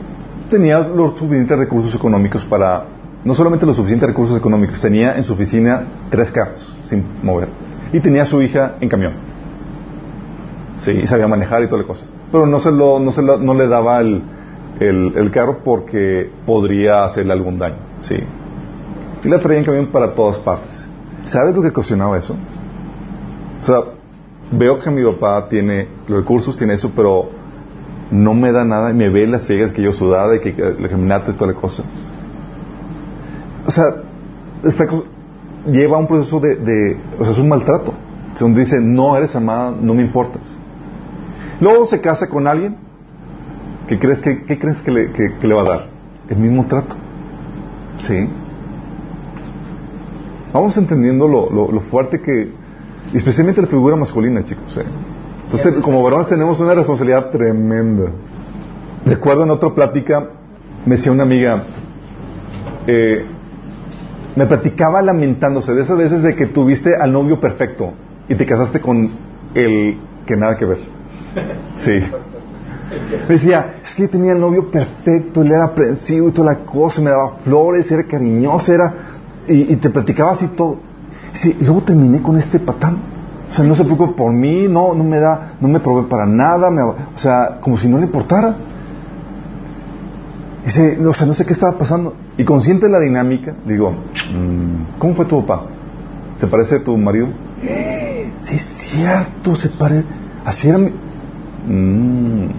[0.50, 2.86] tenía los suficientes recursos económicos para
[3.26, 7.50] no solamente los suficientes recursos económicos, tenía en su oficina tres carros sin mover.
[7.92, 9.14] Y tenía a su hija en camión.
[10.78, 12.06] Sí, y sabía manejar y toda la cosa.
[12.32, 14.22] Pero no, se lo, no, se no le daba el,
[14.80, 17.78] el, carro porque podría hacerle algún daño.
[18.00, 18.18] Sí.
[19.24, 20.88] Y la traía en camión para todas partes.
[21.24, 22.36] ¿Sabes lo que cuestionaba eso?
[23.60, 23.80] O sea,
[24.52, 27.32] veo que mi papá tiene los recursos, tiene eso, pero
[28.12, 30.88] no me da nada y me ve las fiegas que yo sudaba y que la
[30.88, 31.84] caminata y toda la cosa
[33.65, 33.86] o sea,
[35.67, 37.93] lleva un proceso de, o sea, es un maltrato.
[38.39, 40.56] Donde dice, no eres amada, no me importas.
[41.62, 42.75] Luego se casa con alguien,
[43.88, 45.95] ¿qué crees que, qué crees que, le, que, le va a dar?
[46.30, 46.95] el mismo trato.
[47.99, 48.28] ¿Sí?
[50.51, 52.51] Vamos entendiendo lo, lo, lo fuerte que,
[53.13, 54.75] especialmente la figura masculina, chicos.
[54.78, 54.86] ¿eh?
[55.45, 58.12] Entonces, como varones tenemos una responsabilidad tremenda.
[59.06, 60.30] Recuerdo en otra plática,
[60.86, 61.63] me decía una amiga,
[62.88, 63.25] eh,
[64.36, 67.93] me platicaba lamentándose de esas veces de que tuviste al novio perfecto
[68.28, 69.10] y te casaste con
[69.54, 70.80] el que nada que ver.
[71.78, 72.00] Sí.
[73.28, 76.60] Me decía, es que yo tenía el novio perfecto, él era aprensivo y toda la
[76.60, 78.93] cosa, me daba flores, era cariñoso, era...
[79.48, 80.78] Y, te platicaba así todo.
[81.32, 82.98] Sí, y luego terminé con este patán.
[83.48, 86.26] O sea, no se preocupa por mí, no, no me da, no me provee para
[86.26, 88.56] nada, o sea, como si no le importara.
[90.63, 92.15] Dice, o sea, no sé qué estaba pasando.
[92.38, 95.67] Y consciente de la dinámica, digo, mm, ¿cómo fue tu papá?
[96.39, 97.30] ¿Te parece tu marido?
[98.41, 100.06] Sí, es cierto, se parece.
[100.43, 100.91] Así era mi...
[101.65, 102.50] Mm,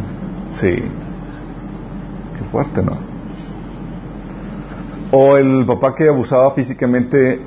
[0.54, 0.70] sí.
[0.70, 2.92] Qué fuerte, ¿no?
[5.12, 7.40] O el papá que abusaba físicamente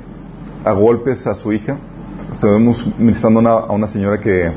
[0.64, 1.78] a golpes a su hija.
[2.30, 4.52] Estuvimos ministrando a una señora que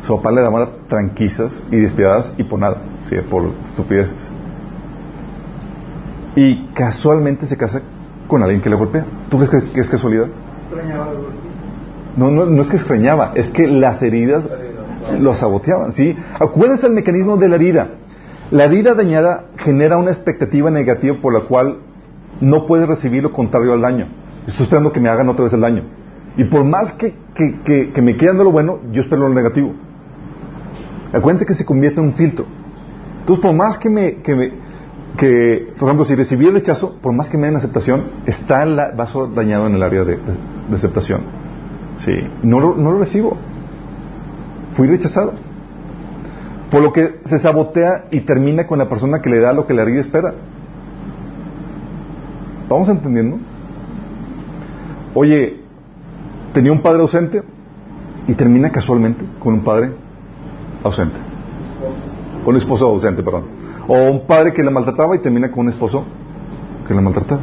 [0.00, 3.16] su papá le daba tranquilizas y despiadadas y por nada, ¿sí?
[3.28, 4.30] por estupideces
[6.36, 7.82] y casualmente se casa
[8.28, 9.04] con alguien que le golpea.
[9.28, 10.28] ¿Tú crees que, es casualidad?
[10.62, 11.08] Extrañaba
[12.16, 14.48] No, no, no es que extrañaba, es que las heridas
[15.20, 16.16] lo saboteaban, ¿sí?
[16.38, 17.90] Acuérdense el mecanismo de la herida.
[18.50, 21.78] La herida dañada genera una expectativa negativa por la cual
[22.40, 24.08] no puede recibir lo contrario al daño.
[24.46, 25.84] Estoy esperando que me hagan otra vez el daño.
[26.36, 29.72] Y por más que, que, me quede lo bueno, yo espero lo negativo.
[31.12, 32.46] Acuérdense que se convierte en un filtro.
[33.20, 34.52] Entonces, por más que me, que me,
[35.16, 38.76] que, por ejemplo, si recibí el rechazo, por más que me den aceptación, está el
[38.96, 40.18] vaso dañado en el área de,
[40.72, 41.20] aceptación.
[41.98, 43.36] Sí, no lo, no lo recibo.
[44.72, 45.34] Fui rechazado.
[46.70, 49.74] Por lo que se sabotea y termina con la persona que le da lo que
[49.74, 50.34] la herida espera.
[52.68, 53.38] ¿Vamos entendiendo?
[55.14, 55.60] Oye,
[56.54, 57.42] tenía un padre ausente
[58.26, 59.92] y termina casualmente con un padre
[60.82, 61.16] ausente.
[62.44, 63.61] Con un esposo ausente, perdón.
[63.88, 66.04] O un padre que la maltrataba y termina con un esposo
[66.86, 67.42] que la maltrataba.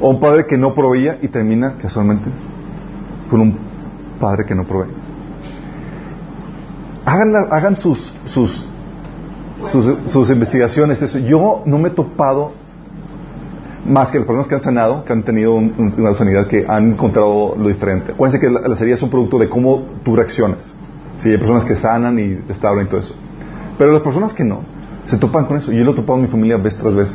[0.00, 2.30] O un padre que no proveía y termina casualmente
[3.30, 3.58] con un
[4.20, 4.92] padre que no provee.
[7.04, 8.64] Hagan, hagan sus, sus,
[10.04, 11.00] sus, investigaciones.
[11.02, 11.18] Eso.
[11.20, 12.52] Yo no me he topado
[13.86, 17.54] más que las personas que han sanado, que han tenido una sanidad, que han encontrado
[17.56, 18.12] lo diferente.
[18.12, 20.74] Acuérdense que la, la es un producto de cómo tú reaccionas.
[21.16, 23.14] Sí, hay personas que sanan y y todo eso.
[23.78, 24.62] Pero las personas que no,
[25.06, 25.72] se topan con eso.
[25.72, 27.14] Yo lo he topado en mi familia vez tras vez.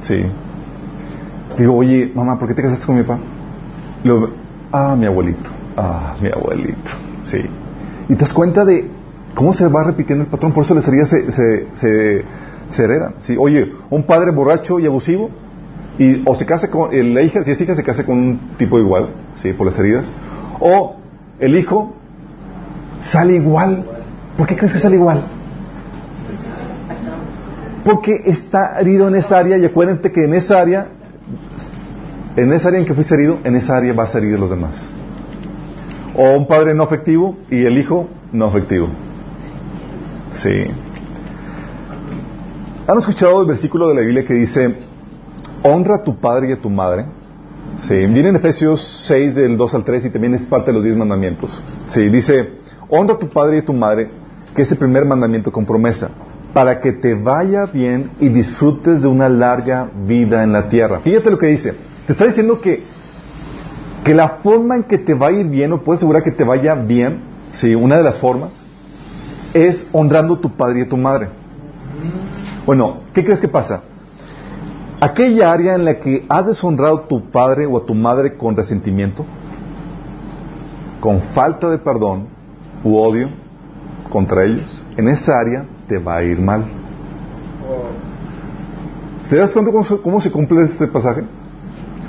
[0.00, 0.24] Sí.
[1.56, 3.20] Digo, oye, mamá, ¿por qué te casaste con mi papá?
[4.02, 4.30] Luego,
[4.72, 5.50] ah, mi abuelito.
[5.76, 6.90] Ah, mi abuelito.
[7.24, 7.38] Sí.
[8.08, 8.90] Y te das cuenta de
[9.34, 10.52] cómo se va repitiendo el patrón.
[10.52, 12.24] Por eso las heridas se, se,
[12.70, 13.14] se, heredan.
[13.20, 13.36] ¿sí?
[13.38, 15.30] Oye, un padre borracho y abusivo,
[15.98, 18.78] y, o se casa con, la hija, si es hija, se casa con un tipo
[18.78, 19.52] igual, ¿sí?
[19.52, 20.12] Por las heridas.
[20.60, 20.96] O
[21.38, 21.94] el hijo
[22.98, 23.84] sale igual.
[24.36, 25.22] ¿Por qué crees que sale igual?
[27.86, 30.88] Porque está herido en esa área y acuérdate que en esa área,
[32.34, 34.50] en esa área en que fuiste herido, en esa área vas a herir a los
[34.50, 34.88] demás.
[36.16, 38.88] O un padre no afectivo y el hijo no afectivo.
[40.32, 40.64] Sí.
[42.88, 44.74] ¿Han escuchado el versículo de la Biblia que dice,
[45.62, 47.06] honra a tu padre y a tu madre?
[47.82, 50.82] Sí, viene en Efesios 6 del 2 al 3 y también es parte de los
[50.82, 51.62] 10 mandamientos.
[51.86, 52.50] Sí, dice,
[52.88, 54.10] honra a tu padre y a tu madre,
[54.56, 56.10] que es el primer mandamiento con promesa
[56.56, 61.00] para que te vaya bien y disfrutes de una larga vida en la tierra.
[61.00, 61.74] Fíjate lo que dice.
[62.06, 62.82] Te está diciendo que,
[64.02, 66.44] que la forma en que te va a ir bien, o puedes asegurar que te
[66.44, 68.64] vaya bien, sí, una de las formas,
[69.52, 71.28] es honrando a tu padre y a tu madre.
[72.64, 73.82] Bueno, ¿qué crees que pasa?
[74.98, 78.56] Aquella área en la que has deshonrado a tu padre o a tu madre con
[78.56, 79.26] resentimiento,
[81.00, 82.28] con falta de perdón
[82.82, 83.28] u odio
[84.08, 86.64] contra ellos, en esa área te va a ir mal.
[89.22, 89.72] ¿Se das cuenta
[90.02, 91.22] cómo, se cumple este pasaje?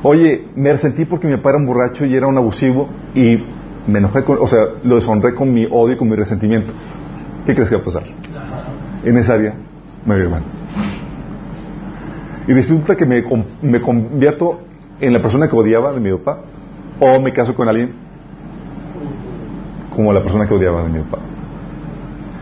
[0.03, 3.43] Oye, me resentí porque mi papá era un borracho y era un abusivo y
[3.87, 6.71] me enojé con, o sea, lo deshonré con mi odio y con mi resentimiento.
[7.45, 8.03] ¿Qué crees que va a pasar?
[9.03, 9.55] En esa área
[10.05, 10.43] me va a ir mal.
[12.47, 13.23] Y resulta que me,
[13.61, 14.59] me convierto
[15.01, 16.41] en la persona que odiaba de mi papá
[16.99, 17.93] o me caso con alguien
[19.95, 21.26] como la persona que odiaba de mi papá.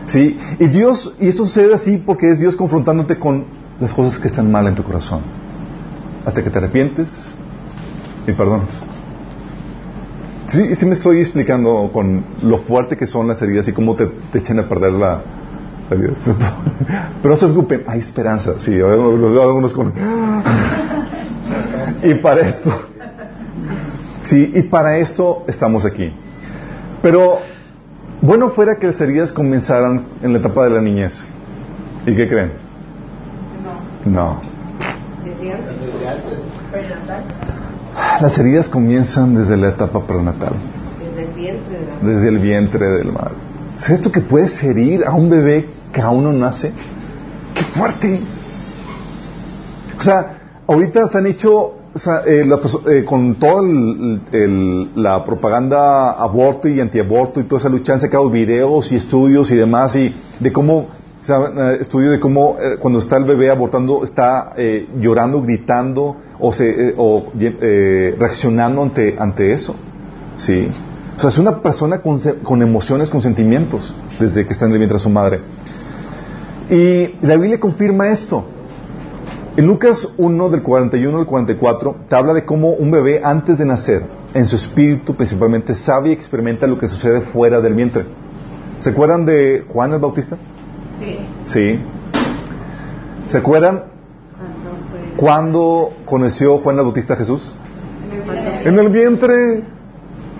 [0.06, 0.38] ¿Sí?
[0.58, 3.44] Y Dios, y esto sucede así porque es Dios confrontándote con
[3.80, 5.20] las cosas que están mal en tu corazón.
[6.24, 7.08] Hasta que te arrepientes
[8.26, 8.80] y perdonas.
[10.48, 14.06] Sí, sí me estoy explicando con lo fuerte que son las heridas y cómo te,
[14.06, 15.22] te echan a perder la,
[15.88, 16.12] Pero
[17.22, 18.54] no se preocupen, hay esperanza.
[18.58, 19.92] Sí, algunos con...
[22.02, 22.72] y para esto,
[24.22, 26.12] sí, y para esto estamos aquí.
[27.02, 27.38] Pero
[28.26, 31.24] bueno fuera que las heridas comenzaran en la etapa de la niñez.
[32.06, 32.50] ¿Y qué creen?
[34.04, 34.10] No.
[34.10, 34.40] No.
[38.20, 40.54] Las heridas comienzan desde la etapa prenatal.
[40.98, 43.34] Desde el vientre, desde el vientre del madre.
[43.78, 46.72] ¿Es esto que puedes herir a un bebé que aún no nace?
[47.54, 48.20] ¡Qué fuerte!
[49.98, 51.75] O sea, ahorita se han hecho
[52.26, 52.44] eh,
[52.90, 53.62] eh, con toda
[54.96, 59.56] la propaganda aborto y antiaborto y toda esa lucha han sacado videos y estudios y
[59.56, 60.88] demás y de cómo
[61.26, 64.54] eh, estudio de cómo cuando está el bebé abortando está
[65.00, 67.32] llorando, gritando o, se, o
[68.18, 69.74] reaccionando ante, ante eso.
[70.36, 70.68] Sí.
[71.16, 74.78] O sea, es una persona con, con, emociones, con sentimientos desde que está en el
[74.78, 75.40] vientre de su madre.
[76.68, 78.44] Y la Biblia confirma esto.
[79.56, 83.64] En Lucas 1 del 41 al 44 te habla de cómo un bebé antes de
[83.64, 84.02] nacer,
[84.34, 88.04] en su espíritu principalmente, sabe y experimenta lo que sucede fuera del vientre.
[88.80, 90.36] ¿Se acuerdan de Juan el Bautista?
[91.00, 91.18] Sí.
[91.46, 91.80] Sí.
[93.24, 93.84] ¿Se acuerdan
[95.16, 97.54] cuando conoció Juan el Bautista a Jesús?
[98.62, 99.64] En el vientre.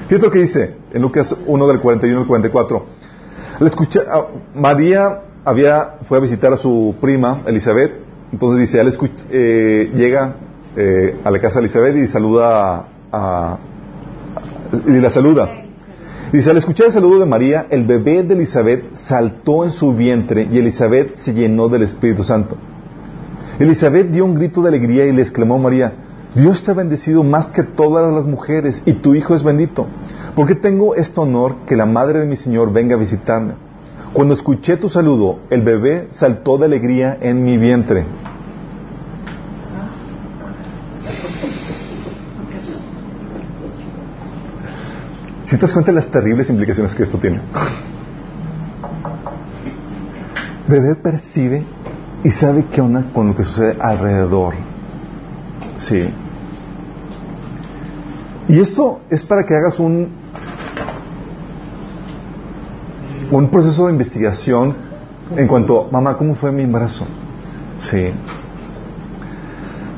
[0.09, 2.85] Fíjate lo que dice en Lucas 1 del 41 al 44.
[3.61, 4.05] Al escuchar,
[4.55, 8.93] María había, fue a visitar a su prima Elizabeth entonces dice, él
[9.31, 10.37] eh, llega
[10.77, 13.59] eh, a la casa de Elizabeth y saluda a,
[14.87, 15.63] y la saluda.
[16.33, 20.49] Dice, al escuchar el saludo de María, el bebé de Elizabeth saltó en su vientre
[20.51, 22.57] y Elizabeth se llenó del Espíritu Santo.
[23.59, 25.93] Elizabeth dio un grito de alegría y le exclamó a María,
[26.35, 29.87] Dios te ha bendecido más que todas las mujeres y tu hijo es bendito.
[30.35, 33.55] ¿Por qué tengo este honor que la madre de mi Señor venga a visitarme?
[34.17, 38.03] Cuando escuché tu saludo, el bebé saltó de alegría en mi vientre.
[45.45, 47.43] Si te das cuenta de las terribles implicaciones que esto tiene.
[50.67, 51.63] Bebé percibe
[52.25, 54.55] y sabe qué onda con lo que sucede alrededor.
[55.77, 56.09] Sí.
[58.49, 60.09] Y esto es para que hagas un
[63.31, 64.75] un proceso de investigación
[65.37, 67.07] en cuanto, mamá, ¿cómo fue mi embarazo?
[67.79, 68.11] Sí.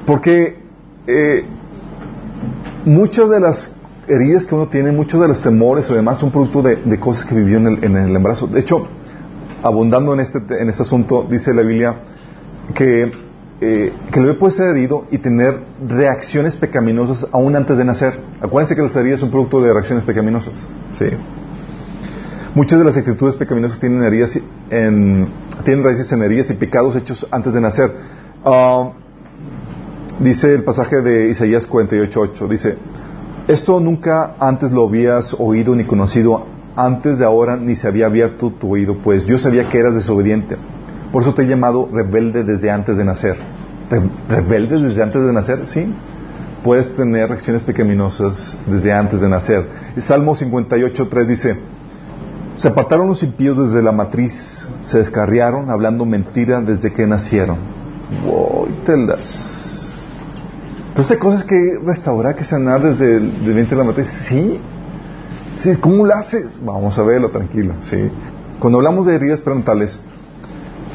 [0.07, 0.59] Porque
[1.07, 1.45] eh,
[2.85, 3.77] muchas de las
[4.09, 7.35] heridas que uno tiene, muchos de los temores o demás son producto de, cosas que
[7.35, 8.47] vivió en el, embarazo.
[8.47, 8.87] De hecho,
[9.63, 12.01] abundando en este, en este asunto, dice la Biblia
[12.75, 13.13] que,
[13.61, 18.19] eh, que el bebé puede ser herido y tener reacciones pecaminosas aún antes de nacer.
[18.41, 20.55] Acuérdense que las heridas son producto de reacciones pecaminosas.
[20.95, 21.07] Sí.
[22.59, 24.37] Muchas de las actitudes pecaminosas tienen, heridas
[25.65, 27.93] raíces en heridas y pecados hechos antes de nacer.
[28.45, 28.91] Ah,
[30.19, 32.77] dice el pasaje de Isaías 48.8, dice,
[33.47, 38.51] esto nunca antes lo habías oído ni conocido, antes de ahora ni se había abierto
[38.51, 40.57] tu oído, pues yo sabía que eras desobediente.
[41.13, 43.37] Por eso te he llamado rebelde desde antes de nacer.
[44.29, 45.65] ¿Rebelde desde antes de nacer?
[45.65, 45.95] Sí.
[46.65, 49.65] Puedes tener reacciones pecaminosas desde antes de nacer.
[49.99, 51.57] Salmo 58.3 dice,
[52.59, 57.57] se apartaron los impíos desde la matriz, se descarriaron hablando mentira desde que nacieron.
[60.89, 64.09] Entonces hay cosas que restaurar, que sanar desde el vientre de la matriz.
[64.09, 64.59] Sí.
[65.57, 66.59] Sí, ¿cómo lo haces?
[66.65, 67.75] Vamos a verlo, tranquilo.
[67.81, 68.11] Sí.
[68.59, 70.01] Cuando hablamos de heridas parentales,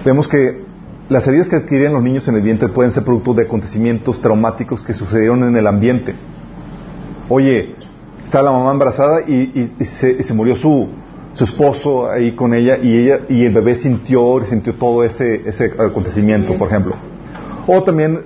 [0.03, 0.65] vemos que
[1.07, 4.83] las heridas que adquieren los niños en el vientre pueden ser producto de acontecimientos traumáticos
[4.83, 6.13] que sucedieron en el ambiente.
[7.29, 7.75] Oye,
[8.21, 10.89] está la mamá embarazada y, se, y se, murió su,
[11.33, 15.73] su esposo ahí con ella y ella y el bebé sintió, sintió todo ese, ese
[15.77, 16.95] acontecimiento, por ejemplo.
[17.65, 18.21] O también,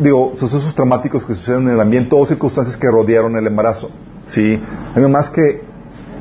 [0.00, 3.90] digo, sucesos traumáticos que suceden en el ambiente o circunstancias que rodearon el embarazo.
[4.26, 4.60] ¿sí?
[4.94, 5.62] Hay mamás que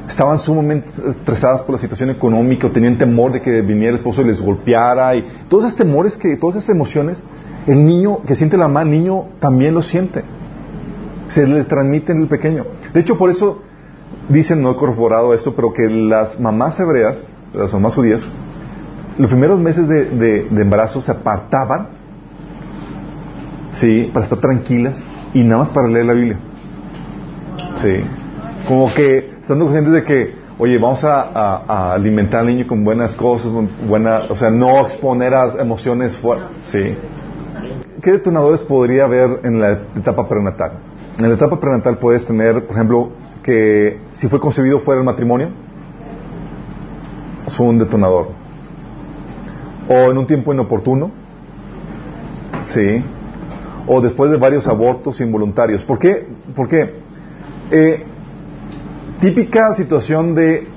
[0.08, 4.22] estaban sumamente estresadas por la situación económica o tenían temor de que viniera el esposo
[4.22, 7.24] y les golpeara y todos esos temores, que, todas esas emociones,
[7.68, 10.24] el niño que siente la mamá, el niño también lo siente.
[11.28, 12.66] Se le transmite en el pequeño.
[12.94, 13.64] De hecho, por eso
[14.30, 18.26] dicen, no he corroborado esto, pero que las mamás hebreas, las mamás judías,
[19.18, 21.88] los primeros meses de, embarazo se apartaban,
[23.72, 24.10] ¿sí?
[24.14, 25.02] Para estar tranquilas
[25.34, 26.40] y nada más para leer la Biblia.
[27.82, 28.04] ¿Sí?
[28.68, 33.52] Como que estando conscientes de que, oye, vamos a, alimentar al niño con buenas cosas,
[33.88, 36.48] buena, o sea, no exponer a emociones fuertes.
[36.66, 36.98] ¿Sí?
[38.02, 40.74] ¿Qué detonadores podría haber en la etapa prenatal?
[41.18, 43.12] En la etapa prenatal puedes tener, por ejemplo,
[43.46, 45.50] que si fue concebido fuera el matrimonio,
[47.46, 48.30] es un detonador.
[49.88, 51.12] o en un tiempo inoportuno,
[52.64, 53.04] sí,
[53.86, 55.84] o después de varios abortos involuntarios.
[55.84, 56.28] ¿Por qué?
[56.56, 56.96] Porque
[57.70, 58.04] eh,
[59.20, 60.68] típica situación de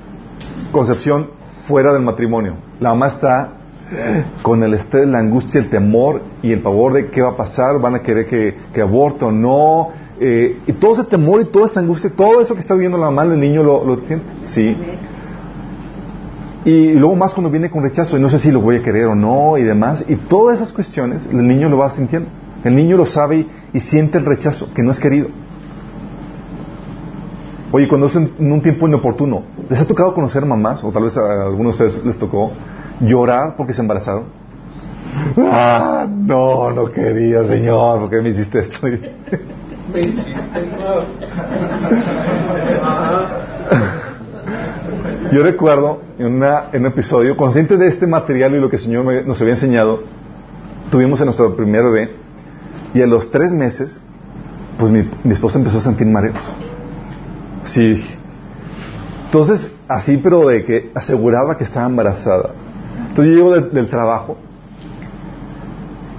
[0.71, 1.31] concepción
[1.67, 2.53] fuera del matrimonio.
[2.79, 3.53] La mamá está
[4.43, 7.79] con el estrés, la angustia, el temor y el pavor de qué va a pasar,
[7.79, 9.89] van a querer que, que aborte o no.
[10.21, 13.05] Eh, y todo ese temor y toda esa angustia, todo eso que está viviendo la
[13.05, 14.21] mamá, el niño lo, lo tiene.
[14.47, 14.75] Sí.
[16.65, 19.05] Y luego más cuando viene con rechazo y no sé si lo voy a querer
[19.05, 20.03] o no y demás.
[20.07, 22.29] Y todas esas cuestiones el niño lo va sintiendo.
[22.63, 25.27] El niño lo sabe y, siente el rechazo, que no es querido.
[27.71, 31.15] Oye, cuando es en, un tiempo inoportuno, ¿les ha tocado conocer mamás, o tal vez
[31.15, 32.51] a algunos de ustedes les tocó,
[32.99, 34.25] llorar porque se embarazaron?
[35.37, 38.87] Ah, no, no quería, Señor, ¿por qué me hiciste esto?
[39.93, 40.35] Me hiciste
[45.31, 48.81] Yo recuerdo en, una, en un episodio, consciente de este material y lo que el
[48.81, 50.01] Señor me- nos había enseñado,
[50.89, 52.15] tuvimos a nuestro primer bebé
[52.93, 54.01] y a los tres meses,
[54.79, 56.39] pues mi, mi esposa empezó a sentir mareos.
[57.63, 58.03] Sí.
[59.25, 62.51] Entonces, así, pero de que aseguraba que estaba embarazada.
[63.09, 64.37] Entonces yo llego de- del trabajo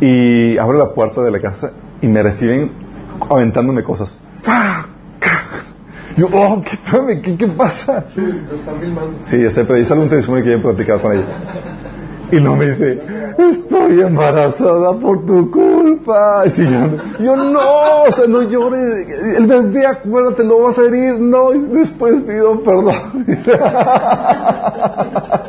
[0.00, 2.70] y abro la puerta de la casa y me reciben
[3.28, 4.20] aventándome cosas.
[6.16, 8.04] Yo, oh, ¿qué, ¿qué, qué pasa?
[9.24, 11.26] Sí, ya sé, pero es algún testimonio que ya he platicado con ella.
[12.32, 13.00] Y no me dice,
[13.38, 16.44] estoy embarazada por tu culpa.
[16.46, 16.78] Y yo,
[17.18, 19.08] yo, no, o sea, no llores.
[19.36, 21.18] El bebé, acuérdate, lo vas a herir.
[21.18, 23.26] No, y después pido perdón.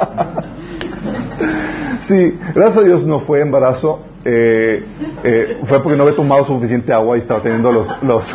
[2.12, 4.01] Sí, gracias a Dios no fue embarazo.
[4.26, 4.84] eh,
[5.24, 7.88] eh, fue porque no había tomado suficiente agua y estaba teniendo los...
[8.03, 8.34] los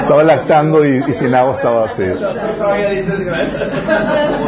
[0.00, 2.04] estaba lactando y, y sin agua estaba así.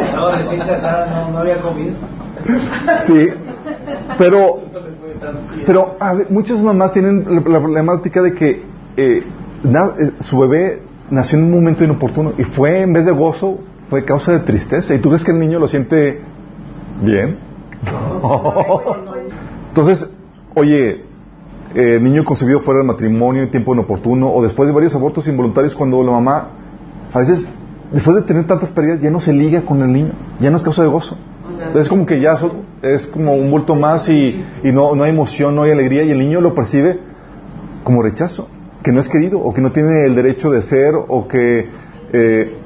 [0.05, 1.95] Estaba recién casada, no, había comido.
[3.01, 3.29] Sí,
[4.17, 4.61] pero,
[5.65, 8.63] pero a ver, muchas mamás tienen la, problemática de que
[8.95, 9.23] eh,
[9.63, 13.59] na- eh, su bebé nació en un momento inoportuno y fue, en vez de gozo,
[13.89, 14.93] fue causa de tristeza.
[14.93, 16.21] ¿Y tú crees que el niño lo siente
[17.01, 17.46] bien?
[19.69, 20.09] Entonces,
[20.55, 21.03] oye,
[21.75, 25.75] eh, niño concebido fuera del matrimonio en tiempo inoportuno o después de varios abortos involuntarios
[25.75, 26.49] cuando la mamá,
[27.13, 27.47] a veces,
[27.91, 30.63] después de tener tantas pérdidas, ya no se liga con el niño, ya no es
[30.63, 31.17] causa de gozo.
[31.75, 32.37] Es como que ya
[32.81, 36.11] es como un bulto más y, y no, no hay emoción, no hay alegría y
[36.11, 36.99] el niño lo percibe
[37.83, 38.49] como rechazo,
[38.83, 41.67] que no es querido o que no tiene el derecho de ser o que...
[42.13, 42.57] eh,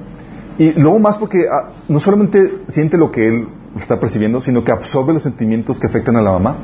[0.57, 3.47] y luego más porque ah, no solamente siente lo que él
[3.77, 6.57] está percibiendo, sino que absorbe los sentimientos que afectan a la mamá.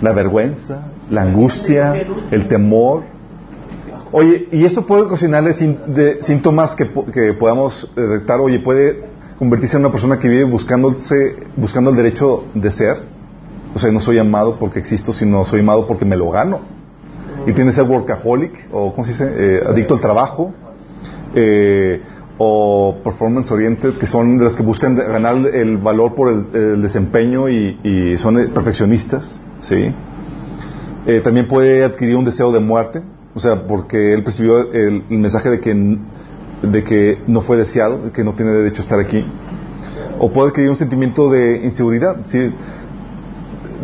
[0.00, 1.94] La vergüenza, la angustia,
[2.30, 3.04] el temor.
[4.10, 5.54] Oye, y esto puede ocasionarle
[6.20, 8.40] síntomas que, que podamos eh, detectar.
[8.40, 9.04] Oye, puede
[9.38, 12.96] convertirse en una persona que vive buscándose, buscando el derecho de ser.
[13.74, 16.60] O sea, no soy amado porque existo, sino soy amado porque me lo gano.
[17.46, 19.32] Y tiene que ser workaholic, o ¿cómo se dice?
[19.34, 20.52] Eh, adicto al trabajo.
[21.34, 22.02] Eh,
[22.44, 27.48] o performance oriented, que son de los que buscan ganar el valor por el, desempeño
[27.48, 29.94] y, son eh, perfeccionistas, ¿sí?
[31.06, 33.00] Eh, también puede adquirir un deseo de muerte,
[33.34, 35.98] o sea, porque él percibió el, mensaje de que,
[36.62, 39.24] de que no fue deseado, que no tiene derecho a estar aquí.
[40.18, 42.52] O puede adquirir un sentimiento de inseguridad, ¿sí?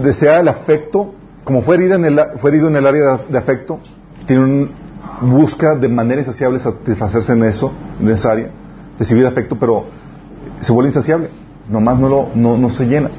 [0.02, 3.78] Desea el afecto, como fue, herida en el, fue herido en el área de afecto,
[4.26, 4.87] tiene un,
[5.22, 8.50] busca de manera insaciable satisfacerse en eso, en esa área,
[8.98, 9.86] recibir afecto, pero
[10.60, 11.30] se vuelve insaciable,
[11.68, 13.10] nomás no, lo, no, no se llena.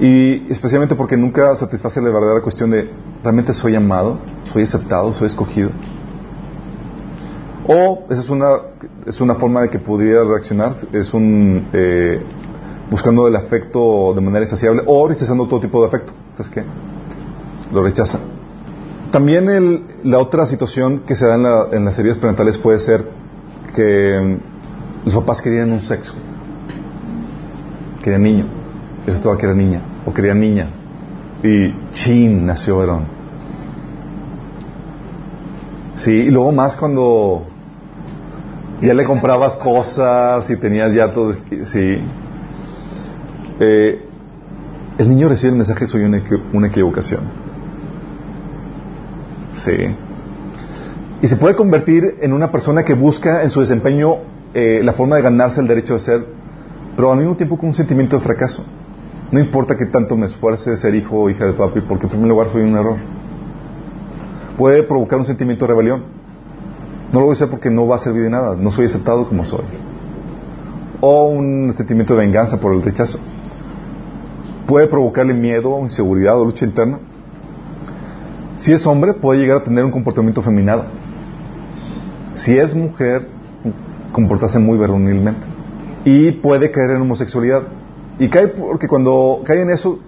[0.00, 2.90] Y especialmente porque nunca satisface la verdadera cuestión de,
[3.22, 4.18] ¿realmente soy amado?
[4.44, 5.12] ¿Soy aceptado?
[5.12, 5.70] ¿Soy escogido?
[7.66, 8.48] O esa es una,
[9.06, 12.22] es una forma de que pudiera reaccionar, es un eh,
[12.90, 16.12] buscando el afecto de manera insaciable o rechazando todo tipo de afecto.
[16.34, 16.64] ¿Sabes qué?
[17.72, 18.18] Lo rechaza.
[19.14, 22.80] También el- la otra situación que se da en, la- en las heridas parentales puede
[22.80, 23.08] ser
[23.72, 26.14] que mm, los papás querían un sexo.
[28.02, 28.46] Querían niño.
[29.06, 29.82] Y resultaba que era niña.
[30.04, 30.66] O querían niña.
[31.44, 33.04] Y chin, nació varón.
[35.94, 37.46] Sí, y luego más cuando
[38.82, 41.32] ya le comprabas cosas y tenías ya todo.
[41.34, 41.98] Sí.
[43.60, 44.04] Eh,
[44.98, 46.20] el niño recibe el mensaje: soy una,
[46.52, 47.43] una equivocación.
[49.56, 49.94] Sí.
[51.22, 54.16] Y se puede convertir en una persona que busca en su desempeño
[54.52, 56.26] eh, la forma de ganarse el derecho de ser,
[56.96, 58.64] pero al mismo tiempo con un sentimiento de fracaso.
[59.30, 62.10] No importa que tanto me esfuerce de ser hijo o hija de papi, porque en
[62.10, 62.96] primer lugar soy un error.
[64.56, 66.04] Puede provocar un sentimiento de rebelión.
[67.12, 69.26] No lo voy a hacer porque no va a servir de nada, no soy aceptado
[69.26, 69.64] como soy.
[71.00, 73.18] O un sentimiento de venganza por el rechazo.
[74.66, 76.98] puede provocarle miedo, inseguridad o lucha interna.
[78.56, 80.84] Si es hombre, puede llegar a tener un comportamiento feminado.
[82.34, 83.28] Si es mujer,
[84.12, 85.46] comportarse muy varonilmente.
[86.04, 87.64] Y puede caer en homosexualidad.
[88.18, 89.98] Y cae porque cuando cae en eso,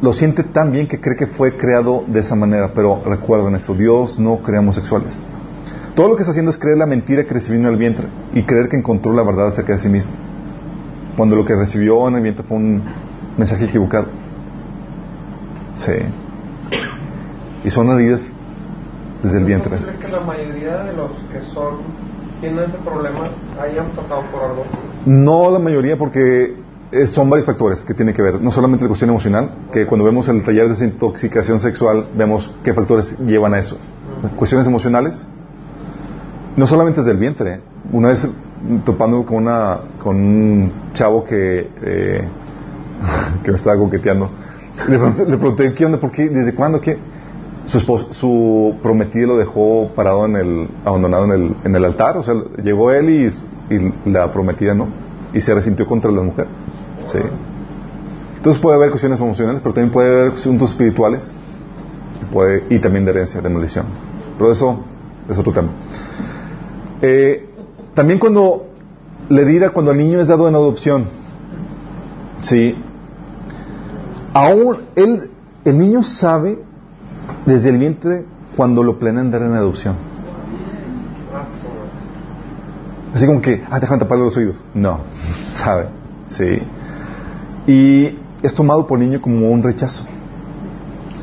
[0.00, 2.72] lo siente tan bien que cree que fue creado de esa manera.
[2.74, 5.20] Pero recuerden esto, Dios no crea homosexuales.
[5.96, 8.42] Todo lo que está haciendo es creer la mentira que recibió en el vientre y
[8.42, 10.12] creer que encontró la verdad acerca de sí mismo.
[11.16, 12.82] Cuando lo que recibió en el vientre fue un
[13.38, 14.08] mensaje equivocado.
[15.74, 15.92] Sí.
[17.66, 18.24] Y son heridas
[19.24, 19.74] desde el vientre.
[19.74, 21.78] ¿Es que la mayoría de los que son
[22.40, 23.28] tienen ese problema
[23.60, 24.76] hayan pasado por algo así?
[25.04, 26.54] No la mayoría porque
[26.92, 28.40] eh, son varios factores que tienen que ver.
[28.40, 32.72] No solamente la cuestión emocional, que cuando vemos el taller de desintoxicación sexual vemos qué
[32.72, 33.76] factores llevan a eso.
[34.36, 35.26] Cuestiones emocionales.
[36.56, 37.54] No solamente desde el vientre.
[37.54, 37.60] ¿eh?
[37.90, 38.28] Una vez
[38.84, 42.28] topando con una con un chavo que eh,
[43.42, 44.30] que me estaba coqueteando
[44.88, 45.98] le pregunté, le pregunté, ¿qué onda?
[45.98, 46.28] ¿por qué?
[46.28, 46.80] ¿desde cuándo?
[46.80, 46.98] ¿qué?
[47.66, 52.16] Su esposo, su prometido lo dejó parado en el abandonado en el, en el altar
[52.16, 54.88] o sea llegó él y, y la prometida no
[55.32, 56.46] y se resintió contra la mujer
[57.02, 57.18] sí.
[58.36, 61.32] Entonces puede haber cuestiones emocionales pero también puede haber asuntos espirituales
[62.22, 63.86] y, puede, y también de herencia de maldición.
[64.38, 64.84] Pero eso
[65.28, 65.68] es otro tema.
[67.02, 67.48] Eh,
[67.94, 68.66] también cuando
[69.28, 71.06] le dirá cuando el niño es dado en adopción,
[72.42, 72.74] sí,
[74.32, 75.30] aún él,
[75.64, 76.58] el niño sabe
[77.46, 78.24] desde el vientre
[78.56, 79.94] cuando lo planean dar en adopción.
[83.14, 84.62] Así como que, ah, dejan taparle los oídos.
[84.74, 85.00] No,
[85.52, 85.88] sabe,
[86.26, 86.58] sí.
[87.66, 90.04] Y es tomado por niño como un rechazo.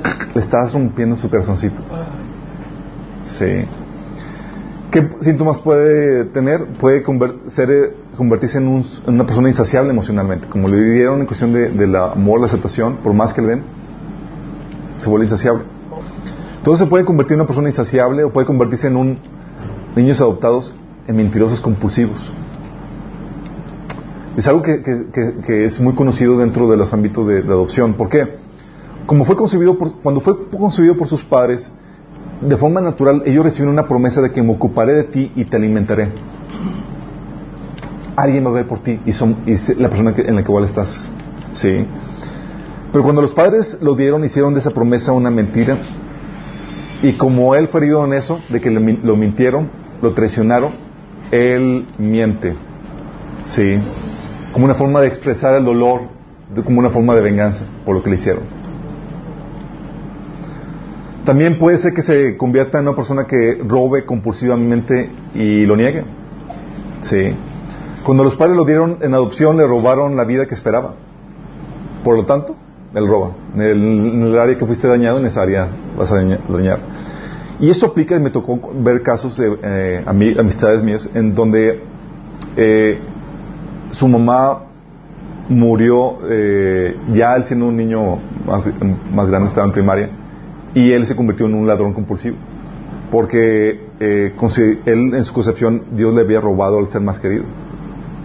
[0.33, 1.81] Le estás rompiendo su corazoncito.
[3.25, 3.65] Sí.
[4.91, 6.65] ¿Qué síntomas puede tener?
[6.79, 7.03] Puede
[7.47, 10.47] ser, eh, convertirse en, un, una persona insaciable emocionalmente.
[10.47, 13.63] Como le dieron en cuestión de, del amor, la aceptación, por más que le den,
[14.97, 15.63] se vuelve insaciable.
[16.63, 19.17] Entonces se puede convertir en una persona insaciable o puede convertirse en un
[19.97, 20.73] niños adoptados
[21.09, 22.31] en mentirosos compulsivos.
[24.37, 27.95] Es algo que, es muy conocido dentro de los ámbitos de, adopción.
[27.95, 28.37] ¿Por qué?
[29.05, 31.69] Como fue concebido por, cuando fue concebido por sus padres,
[32.39, 35.57] de forma natural ellos reciben una promesa de que me ocuparé de ti y te
[35.57, 36.11] alimentaré.
[38.15, 39.35] Alguien va a ver por ti y son
[39.77, 41.05] la persona en la que igual estás.
[41.51, 41.85] Sí.
[42.93, 45.77] Pero cuando los padres lo dieron, hicieron de esa promesa una mentira.
[47.03, 49.69] Y como él fue herido en eso, de que lo mintieron,
[50.01, 50.71] lo traicionaron,
[51.31, 52.55] él miente.
[53.43, 53.77] Sí.
[54.53, 56.03] Como una forma de expresar el dolor,
[56.63, 58.43] como una forma de venganza por lo que le hicieron.
[61.25, 66.05] También puede ser que se convierta en una persona que robe compulsivamente y lo niegue.
[67.01, 67.35] Sí.
[68.05, 70.95] Cuando los padres lo dieron en adopción, le robaron la vida que esperaba.
[72.01, 72.55] Por lo tanto,
[72.93, 73.31] él roba.
[73.55, 75.67] En el, en área que fuiste dañado, en esa área
[75.97, 76.79] vas a dañar.
[77.59, 81.83] Y esto aplica, me tocó ver casos de eh, amistades mías, en donde
[82.57, 82.99] eh,
[83.91, 84.63] su mamá
[85.49, 90.09] murió, eh, ya él siendo un niño más, grande, estaba en primaria,
[90.73, 92.37] y él se convirtió en un ladrón compulsivo.
[93.11, 94.33] Porque eh,
[94.85, 97.43] él, en su concepción, Dios le había robado al ser más querido.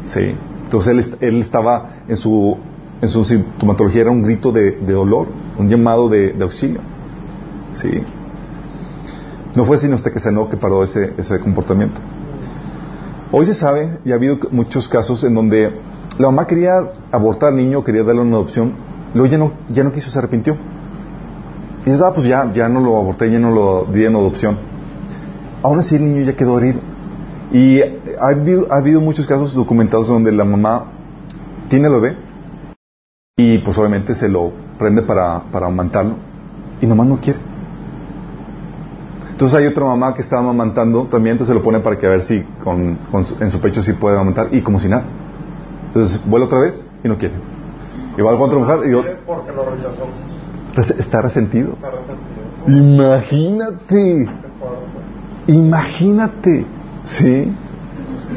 [0.07, 0.35] ¿Sí?
[0.65, 2.57] Entonces él estaba en su,
[3.01, 5.29] en su sintomatología, era un grito de, de dolor,
[5.59, 6.81] un llamado de, de, auxilio.
[7.73, 8.03] ¿Sí?
[9.55, 12.01] No fue sino hasta que sanó que paró ese, ese comportamiento.
[13.31, 15.73] Hoy se sabe, y ha habido muchos casos en donde
[16.19, 18.73] la mamá quería abortar al niño, quería darle una adopción,
[19.15, 20.57] luego ya no, ya no quiso, se arrepintió.
[21.83, 24.57] Y dices, ah, pues ya, ya no lo aborté, ya no lo di en adopción.
[25.63, 26.81] Aún así el niño ya quedó herido.
[27.53, 30.87] Y ha habido, ha habido muchos casos documentados donde la mamá
[31.69, 32.28] tiene el bebé
[33.39, 36.17] y pues obviamente se lo prende para, para amamantarlo
[36.81, 37.39] y nomás no quiere.
[39.31, 42.11] Entonces hay otra mamá que está amamantando también, entonces se lo pone para que a
[42.11, 45.05] ver si con, con su, en su pecho sí puede amamantar y como si nada.
[45.87, 47.37] Entonces vuelve otra vez y no quiere.
[48.17, 50.99] Y va a otra mujer y yo, Porque lo rechazó.
[50.99, 51.75] está resentido.
[51.75, 52.29] Está resentido.
[52.67, 54.29] Imagínate,
[55.47, 56.67] imagínate,
[57.05, 57.53] ¿sí?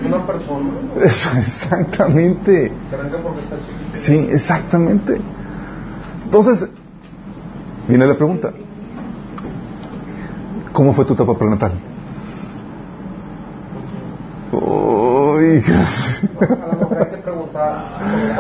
[0.05, 0.69] Una persona.
[1.03, 2.71] Eso, exactamente.
[3.93, 5.21] Sí, exactamente.
[6.23, 6.69] Entonces,
[7.87, 8.51] viene la pregunta.
[10.71, 11.73] ¿Cómo fue tu etapa prenatal?
[14.51, 15.63] Uy,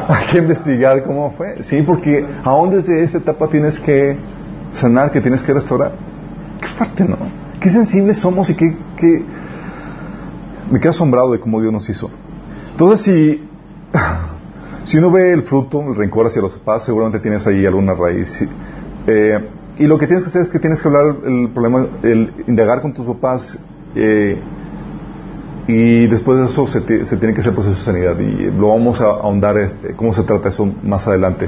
[0.07, 1.61] hay que investigar cómo fue.
[1.63, 4.17] Sí, porque aún desde esa etapa tienes que
[4.73, 5.93] sanar, que tienes que restaurar.
[6.61, 7.17] Qué fuerte, ¿no?
[7.59, 9.23] Qué sensibles somos y qué, qué...
[10.71, 12.09] Me quedo asombrado de cómo Dios nos hizo.
[12.71, 13.49] Entonces, si,
[14.83, 18.45] Si uno ve el fruto, el rencor hacia los papás, seguramente tienes ahí alguna raíz.
[19.07, 22.33] Eh, y lo que tienes que hacer es que tienes que hablar el problema, el
[22.47, 23.59] indagar con tus papás.
[23.95, 24.39] Eh,
[25.67, 28.19] y después de eso se, tiene que hacer proceso de sanidad.
[28.19, 31.47] Y lo vamos a ahondar, este, cómo se trata eso más adelante.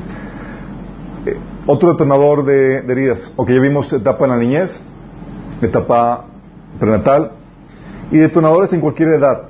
[1.26, 3.34] Eh, otro detonador de, heridas.
[3.36, 4.80] Ok, ya vimos etapa en la niñez,
[5.62, 6.26] etapa
[6.80, 7.32] prenatal
[8.12, 9.44] y detonadores en cualquier edad,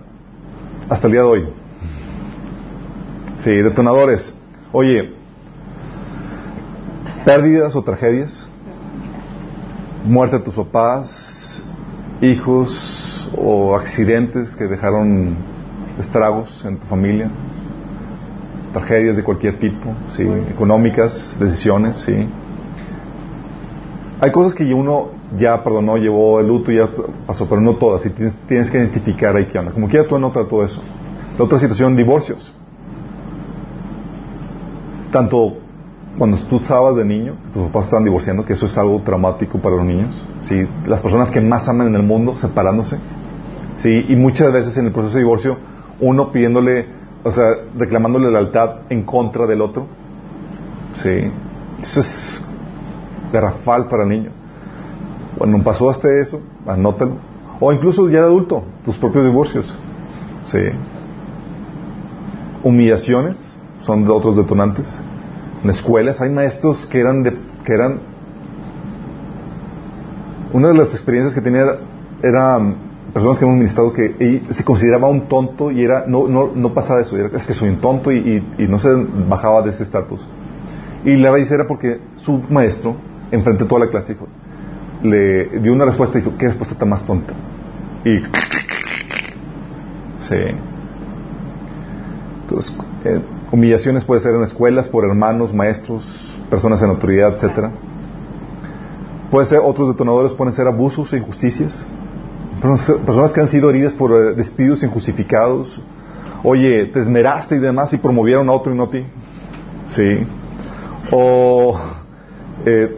[0.89, 1.47] hasta el día de hoy.
[3.35, 4.33] Sí, detonadores.
[4.71, 5.13] Oye,
[7.25, 8.47] pérdidas o tragedias,
[10.05, 11.63] muerte de tus papás,
[12.21, 15.35] hijos o accidentes que dejaron
[15.99, 17.29] estragos en tu familia,
[18.71, 22.29] tragedias de cualquier tipo, sí, económicas, decisiones, sí.
[24.21, 26.89] Hay cosas que uno ya perdonó, llevó el luto, ya
[27.25, 29.71] pasó, pero no todas, y tienes, tienes que identificar ahí qué onda.
[29.71, 30.81] Como quiera tú anota todo eso.
[31.37, 32.53] La otra situación, divorcios.
[35.11, 35.57] Tanto
[36.17, 39.77] cuando tú estabas de niño, tus papás estaban divorciando, que eso es algo traumático para
[39.77, 40.23] los niños.
[40.43, 40.67] ¿sí?
[40.85, 42.99] Las personas que más aman en el mundo separándose.
[43.75, 44.05] ¿sí?
[44.09, 45.57] Y muchas veces en el proceso de divorcio,
[45.99, 46.87] uno pidiéndole,
[47.23, 47.45] o sea,
[47.77, 49.87] reclamándole lealtad en contra del otro.
[51.01, 51.31] ¿sí?
[51.81, 52.47] Eso es
[53.31, 54.42] garrafal para el niño.
[55.37, 57.17] Cuando pasó hasta eso, anótalo.
[57.59, 59.77] O incluso ya de adulto, tus propios divorcios.
[60.45, 60.59] ¿sí?
[62.63, 64.99] Humillaciones son de otros detonantes
[65.63, 67.31] en escuelas hay maestros que eran de,
[67.63, 67.99] que eran
[70.51, 71.79] una de las experiencias que tenía
[72.21, 72.59] era,
[73.13, 77.01] personas que hemos ministrado que se consideraba un tonto y era no, no, no pasaba
[77.01, 78.89] eso, era, es que soy un tonto y, no se
[79.27, 80.27] bajaba de ese estatus.
[81.05, 82.95] Y la raíz era porque su maestro,
[83.31, 84.15] enfrente de toda la clase,
[85.03, 87.33] le dio una respuesta y dijo, ¿qué respuesta tan más tonta?
[88.05, 88.21] Y...
[90.21, 90.35] Sí.
[92.41, 97.71] Entonces, eh, Humillaciones puede ser en escuelas, por hermanos, maestros, personas en autoridad, etcétera.
[99.29, 101.85] Puede ser, otros detonadores pueden ser abusos e injusticias.
[102.59, 105.79] Personas que han sido heridas por eh, despidos injustificados.
[106.43, 109.05] Oye, te esmeraste y demás y promovieron a otro y no a ti.
[109.89, 110.25] Sí.
[111.11, 111.77] O,
[112.65, 112.97] eh,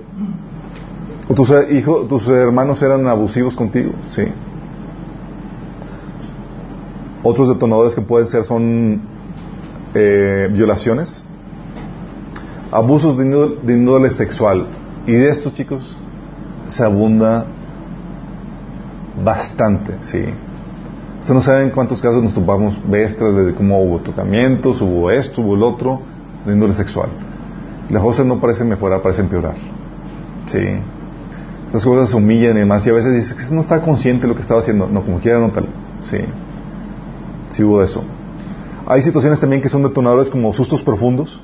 [1.34, 3.91] tus, eh, hijos, tus hermanos eran abusivos contigo.
[4.09, 4.23] Sí.
[7.23, 9.01] Otros detonadores que pueden ser son
[9.95, 11.26] eh, violaciones,
[12.71, 14.67] abusos de índole, sexual.
[15.07, 15.97] Y de estos chicos
[16.67, 17.45] se abunda
[19.23, 20.23] bastante, sí.
[21.19, 25.55] Ustedes no saben cuántos casos nos topamos bestias de cómo hubo tocamientos, hubo esto, hubo
[25.55, 26.01] el otro,
[26.45, 27.09] de índole sexual.
[27.89, 29.55] Las cosas no parecen mejorar, parecen empeorar.
[30.45, 30.59] Sí.
[31.76, 32.88] Estas cosas se humillan y demás.
[32.88, 34.88] Y a veces dices que no está consciente de lo que estaba haciendo.
[34.88, 35.67] No, como quiera, no tal.
[36.03, 36.19] Sí.
[37.49, 38.01] Sí hubo eso.
[38.88, 41.43] Hay situaciones también que son detonadores como sustos profundos,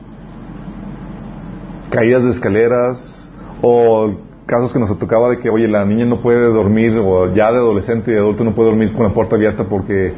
[1.89, 3.29] caídas de escaleras
[3.61, 4.11] o
[4.45, 7.57] casos que nos tocaba de que, oye, la niña no puede dormir o ya de
[7.57, 10.13] adolescente y adulto no puede dormir con la puerta abierta porque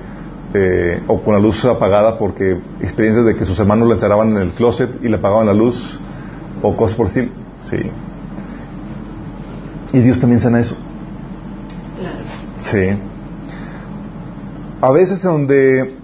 [0.53, 4.43] eh, o con la luz apagada porque experiencias de que sus hermanos le encerraban en
[4.43, 5.99] el closet y le apagaban la luz
[6.61, 7.31] o cosas por así.
[7.59, 7.77] Sí.
[9.93, 10.75] Y Dios también sana eso.
[12.59, 12.97] Sí.
[14.81, 15.95] A veces donde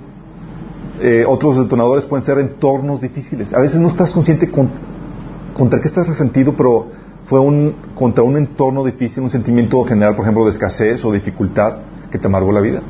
[1.01, 3.53] eh, otros detonadores pueden ser entornos difíciles.
[3.53, 6.87] A veces no estás consciente contra qué estás resentido, pero
[7.25, 11.77] fue un, contra un entorno difícil, un sentimiento general, por ejemplo, de escasez o dificultad
[12.11, 12.81] que te amargó la vida,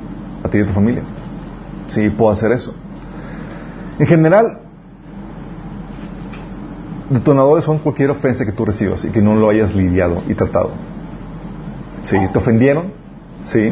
[0.43, 1.03] a ti y a tu familia.
[1.89, 2.73] Sí, puedo hacer eso.
[3.99, 4.61] En general,
[7.09, 10.71] detonadores son cualquier ofensa que tú recibas y que no lo hayas lidiado y tratado.
[12.03, 12.93] Sí, te ofendieron,
[13.43, 13.71] sí,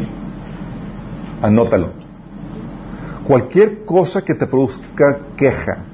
[1.42, 2.08] anótalo
[3.28, 5.84] cualquier cosa que te produzca queja.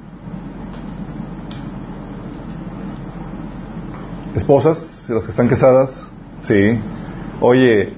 [4.33, 6.07] Esposas, las que están casadas,
[6.41, 6.79] sí.
[7.41, 7.93] Oye,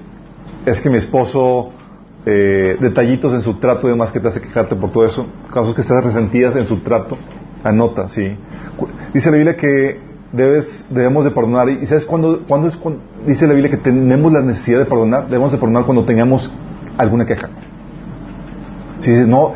[0.66, 1.70] es que mi esposo,
[2.26, 5.72] eh, detallitos en su trato y demás que te hace quejarte por todo eso, casos
[5.74, 7.16] que estás resentidas en su trato,
[7.68, 8.36] anota, sí.
[9.12, 10.00] Dice la Biblia que
[10.32, 11.68] debes, debemos de perdonar.
[11.68, 15.28] ¿Y sabes cuándo, cuándo es cuando, dice la Biblia que tenemos la necesidad de perdonar?
[15.28, 16.50] Debemos de perdonar cuando tengamos
[16.96, 17.48] alguna queja.
[19.00, 19.54] Si no,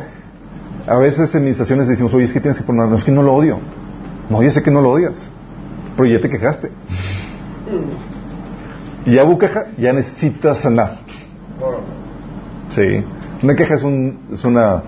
[0.87, 3.23] a veces en administraciones decimos, oye, es que tienes que poner, no es que no
[3.23, 3.59] lo odio.
[4.29, 5.29] No, ya sé que no lo odias,
[5.97, 6.71] pero ya te quejaste.
[9.05, 10.99] Y ya hubo queja, ya necesitas sanar.
[12.69, 13.03] Sí.
[13.41, 14.81] Una queja es, un, es una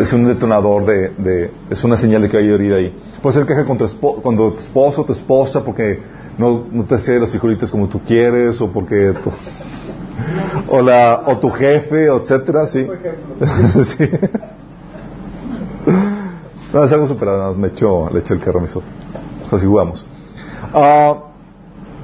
[0.00, 2.94] es un detonador de, de, es una señal de que hay herida ahí.
[3.20, 6.00] Puede ser queja contra tu, tu esposo tu esposa porque
[6.38, 9.14] no, no te hace los frijolitos como tú quieres o porque
[10.68, 12.86] o, la, o tu jefe, etcétera, sí.
[13.84, 14.10] sí.
[16.72, 18.88] No, es algo superado, me echo, le echo el carro a mis ojos.
[19.50, 20.06] Así jugamos.
[20.72, 21.16] Ah,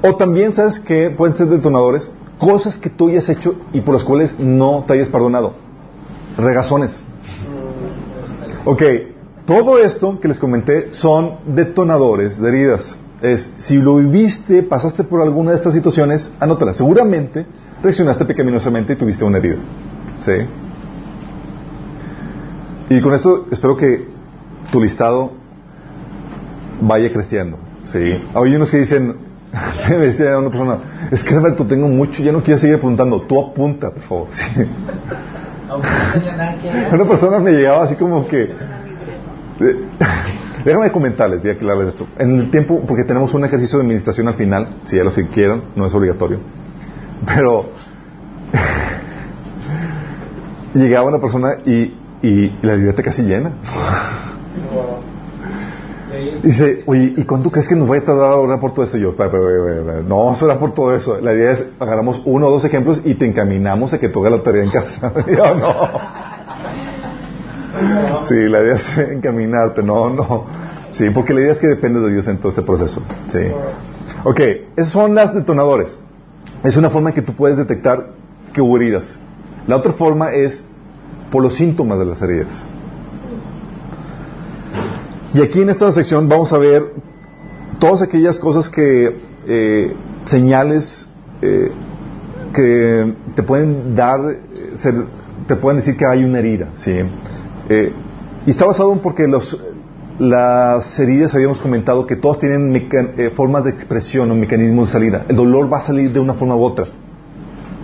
[0.03, 2.11] o también, ¿sabes que Pueden ser detonadores.
[2.37, 5.53] Cosas que tú hayas hecho y por las cuales no te hayas perdonado.
[6.37, 7.01] Regazones.
[8.65, 8.83] Ok,
[9.45, 12.97] todo esto que les comenté son detonadores de heridas.
[13.21, 16.73] Es, si lo viviste, pasaste por alguna de estas situaciones, anótala.
[16.73, 17.45] Seguramente
[17.81, 19.57] reaccionaste pecaminosamente y tuviste una herida.
[20.21, 20.33] ¿Sí?
[22.89, 24.07] Y con esto espero que
[24.71, 25.31] tu listado
[26.81, 27.57] vaya creciendo.
[27.83, 28.21] ¿Sí?
[28.33, 29.15] Hay unos que dicen,
[29.89, 30.77] me decía una persona,
[31.11, 34.27] es que Alberto, tengo mucho, ya no quiero seguir apuntando, tú apunta, por favor.
[34.31, 34.45] ¿Sí?
[36.91, 38.55] Una persona me llegaba así como que...
[40.65, 42.07] Déjame comentarles y aclararles esto.
[42.17, 45.23] En el tiempo, porque tenemos un ejercicio de administración al final, si ya lo si
[45.25, 46.39] quieren, no es obligatorio.
[47.25, 47.69] Pero
[50.73, 53.53] llegaba una persona y, y la libreta casi llena.
[56.43, 58.97] Dice, oye, ¿y cuánto crees que nos vaya a tardar ahora por todo eso?
[58.97, 59.11] yo,
[60.07, 61.19] no, eso era por todo eso.
[61.21, 64.39] La idea es, agarramos uno o dos ejemplos y te encaminamos a que tú hagas
[64.39, 65.13] la tarea en casa.
[65.27, 65.73] yo, no.
[68.23, 70.45] Sí, la idea es encaminarte, no, no.
[70.91, 73.01] Sí, porque la idea es que depende de Dios en todo este proceso.
[73.27, 73.39] Sí.
[74.23, 74.39] Ok,
[74.75, 75.97] esas son las detonadores.
[76.63, 78.07] Es una forma en que tú puedes detectar
[78.53, 79.19] que hubo heridas.
[79.67, 80.65] La otra forma es
[81.31, 82.67] por los síntomas de las heridas.
[85.33, 86.91] Y aquí en esta sección vamos a ver
[87.77, 89.15] todas aquellas cosas que,
[89.47, 89.93] eh,
[90.25, 91.07] señales
[91.41, 91.71] eh,
[92.53, 95.03] que te pueden dar, eh,
[95.47, 96.69] te pueden decir que hay una herida.
[96.73, 96.93] ¿sí?
[98.45, 99.61] y está basado en porque los,
[100.17, 102.89] las heridas habíamos comentado que todas tienen
[103.35, 105.25] formas de expresión o mecanismos de salida.
[105.27, 106.85] El dolor va a salir de una forma u otra.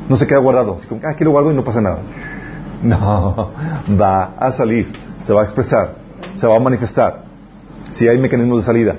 [0.09, 0.75] No se queda guardado.
[0.75, 1.99] Así como, ah, aquí lo guardo y no pasa nada.
[2.83, 3.51] No,
[3.99, 4.91] va a salir,
[5.21, 5.95] se va a expresar,
[6.35, 7.24] se va a manifestar
[7.91, 8.95] si hay mecanismos de salida.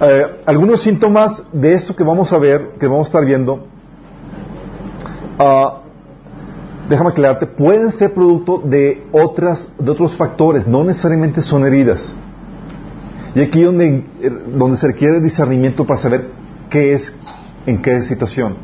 [0.00, 3.66] Eh, algunos síntomas de esto que vamos a ver, que vamos a estar viendo,
[5.38, 5.86] uh,
[6.88, 12.14] déjame aclararte, pueden ser producto de otras, de otros factores, no necesariamente son heridas.
[13.34, 16.28] Y aquí donde, eh, donde se requiere discernimiento para saber
[16.70, 17.14] qué es,
[17.66, 18.54] en qué situación.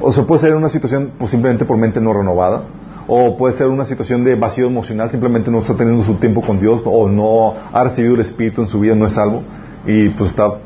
[0.00, 2.64] O se puede ser una situación pues, simplemente por mente no renovada,
[3.06, 6.60] o puede ser una situación de vacío emocional, simplemente no está teniendo su tiempo con
[6.60, 9.42] Dios o no ha recibido el Espíritu en su vida, no es salvo
[9.86, 10.58] y pues está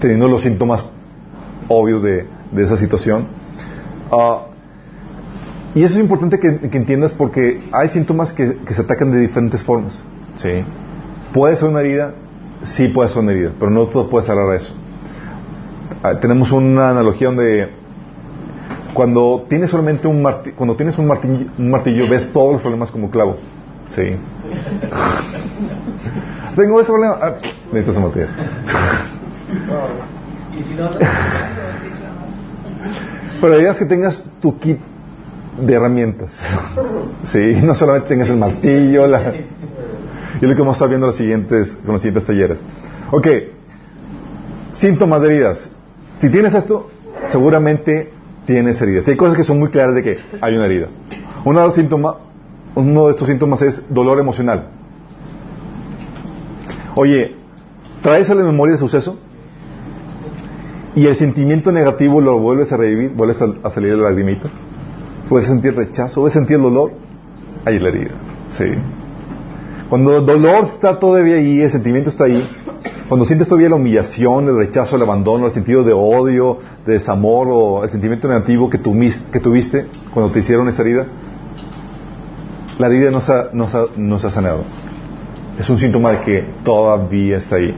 [0.00, 0.84] teniendo los síntomas
[1.68, 2.26] obvios de,
[2.56, 3.26] esa situación.
[4.10, 4.46] Ah,
[5.74, 10.04] y eso es importante que, entiendas porque hay síntomas que, se atacan de diferentes formas.
[10.34, 10.64] ¿sí?
[11.32, 12.14] Puede ser una herida,
[12.62, 14.74] sí puede ser una herida, pero no todo puede cerrar a eso.
[16.02, 17.70] Ah, tenemos una analogía donde
[18.94, 22.90] cuando tienes solamente un martillo, cuando tienes un martillo, un martillo, ves todos los problemas
[22.90, 23.36] como clavo.
[23.90, 24.02] Sí.
[26.56, 27.18] Tengo ese problema.
[27.20, 27.34] Ah,
[27.72, 28.26] necesito ese martillo.
[33.40, 34.78] Pero la idea es que tengas tu kit
[35.60, 36.40] de herramientas.
[37.24, 39.34] Sí, no solamente tengas el martillo, la...
[40.40, 42.64] y lo que vamos a estar viendo los siguientes, con los siguientes talleres.
[43.10, 43.26] Ok,
[44.72, 45.70] síntomas de heridas.
[46.20, 46.88] Si tienes esto,
[47.24, 48.10] seguramente
[48.46, 49.06] tienes heridas.
[49.08, 50.88] Y hay cosas que son muy claras de que hay una herida.
[51.44, 52.16] Uno de, los síntomas,
[52.74, 54.68] uno de estos síntomas es dolor emocional.
[56.94, 57.34] Oye,
[58.02, 59.18] traes a la memoria el suceso
[60.94, 64.48] y el sentimiento negativo lo vuelves a revivir, vuelves a, salir de la lagrimita.
[65.28, 66.92] Puedes sentir rechazo, puedes sentir dolor,
[67.64, 68.12] hay la herida.
[68.56, 68.64] Sí.
[69.88, 72.46] Cuando el dolor está todavía ahí, el sentimiento está ahí,
[73.14, 77.46] cuando sientes todavía la humillación, el rechazo, el abandono, el sentido de odio, de desamor
[77.48, 81.06] o el sentimiento negativo que, tuviste cuando te hicieron esa herida,
[82.76, 84.64] la herida no se, ha, no, sanado.
[85.56, 87.72] Es un síntoma de que todavía está ahí.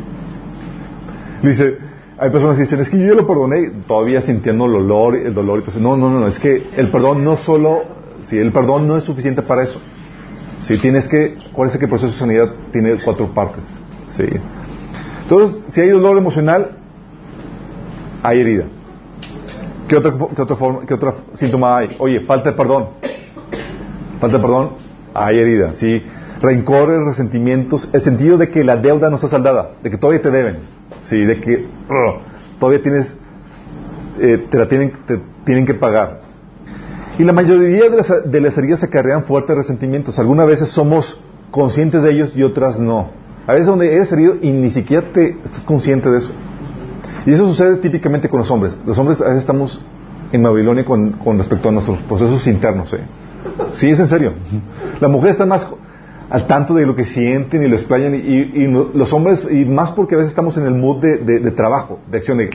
[1.42, 1.80] Dice,
[2.16, 5.62] hay personas que dicen, es que yo lo perdoné, todavía sintiendo el dolor, el dolor.
[5.68, 7.82] Y no, no, no, es que el perdón no solo,
[8.22, 9.82] si el perdón no es suficiente para eso.
[10.62, 13.64] Si tienes que, acuérdense que el proceso de sanidad tiene cuatro partes.
[14.08, 14.24] Sí.
[15.28, 16.70] Entonces, si hay dolor emocional,
[18.22, 18.66] hay herida.
[19.88, 21.96] ¿Qué qué forma, qué otro síntoma hay?
[21.98, 22.90] Oye, falta de perdón.
[24.20, 24.70] Falta de perdón,
[25.14, 25.72] hay herida.
[25.72, 26.00] ¿sí?
[26.40, 30.30] Rencores, resentimientos, el sentido de que la deuda no está saldada, de que todavía te
[30.30, 30.58] deben,
[31.06, 31.18] ¿sí?
[31.24, 31.66] de que
[32.60, 33.16] todavía tienes,
[34.20, 36.20] eh, te la tienen, te tienen que pagar.
[37.18, 40.20] Y la mayoría de las, de las heridas se cargan fuertes resentimientos.
[40.20, 41.18] Algunas veces somos
[41.50, 43.25] conscientes de ellos y otras no.
[43.46, 46.32] A veces donde eres herido y ni siquiera te estás consciente de eso.
[47.24, 48.76] Y eso sucede típicamente con los hombres.
[48.86, 49.80] Los hombres a veces estamos
[50.32, 52.92] en Babilonia con, respecto a nuestros procesos internos.
[52.92, 53.00] ¿eh?
[53.72, 54.32] Sí, es en serio.
[55.00, 55.66] La mujer está más...
[56.28, 59.92] al tanto de lo que sienten y lo explayan y, y los hombres, y más
[59.92, 62.50] porque a veces estamos en el mood de, trabajo, de acción, de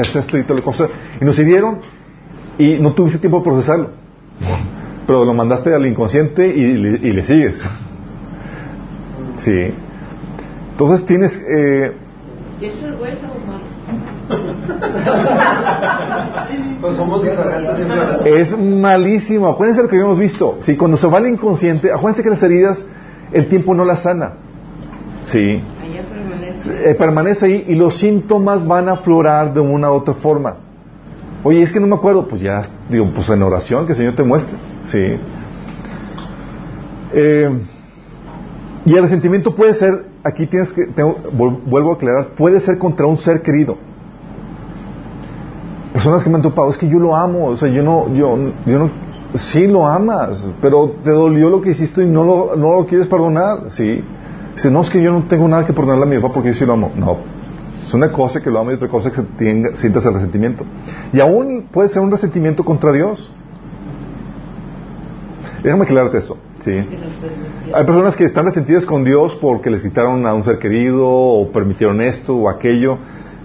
[0.00, 1.78] esto, esto y toda la cosa, y nos hirieron
[2.58, 3.88] y no tuviste tiempo de procesarlo,
[5.06, 7.64] pero lo mandaste al inconsciente y, y le sigues.
[9.38, 9.72] Sí.
[10.76, 11.42] Entonces tienes...
[11.48, 11.90] Eh,
[12.60, 13.64] ¿Y eso es bueno o malo?
[16.82, 18.26] Pues somos diferentes.
[18.26, 19.48] Es malísimo.
[19.48, 20.58] Acuérdense lo que habíamos visto.
[20.60, 22.86] Sí, cuando se va al inconsciente, acuérdense que las heridas,
[23.32, 24.34] el tiempo no las sana.
[25.22, 25.62] Sí.
[25.82, 26.90] Allá permanece.
[26.90, 30.56] Eh, permanece ahí y los síntomas van a aflorar de una u otra forma.
[31.42, 32.28] Oye, es que no me acuerdo.
[32.28, 32.60] Pues ya,
[32.90, 34.58] digo, pues en oración, que el Señor te muestre.
[34.84, 35.18] Sí.
[37.14, 37.50] Eh,
[38.84, 43.06] y el resentimiento puede ser, aquí tienes que, tengo- vuelvo a aclarar, puede ser contra
[43.06, 43.76] un ser querido.
[45.92, 48.36] Personas que me han topado, es que yo lo amo, o sea, yo no, yo,
[48.66, 48.90] yo no,
[49.34, 53.06] sí lo amas, pero te dolió lo que hiciste y no lo, no lo quieres
[53.06, 54.04] perdonar, sí.
[54.54, 56.54] Dice, no, es que yo no tengo nada que perdonarle a mi papá porque yo
[56.54, 56.90] sí lo amo.
[56.96, 57.16] No,
[57.82, 59.22] es una cosa que lo amo y otra cosa que
[59.74, 60.64] sientas el resentimiento.
[61.12, 63.30] Y aún puede ser un resentimiento contra Dios.
[65.62, 66.72] Déjame aclararte eso, sí.
[67.74, 71.50] Hay personas que están resentidas con Dios porque les quitaron a un ser querido o
[71.50, 72.98] permitieron esto o aquello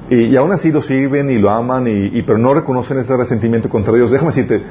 [0.09, 3.15] y, y aún así lo sirven y lo aman y, y- pero no reconocen ese
[3.17, 4.11] resentimiento contra Dios.
[4.11, 4.61] Déjame decirte,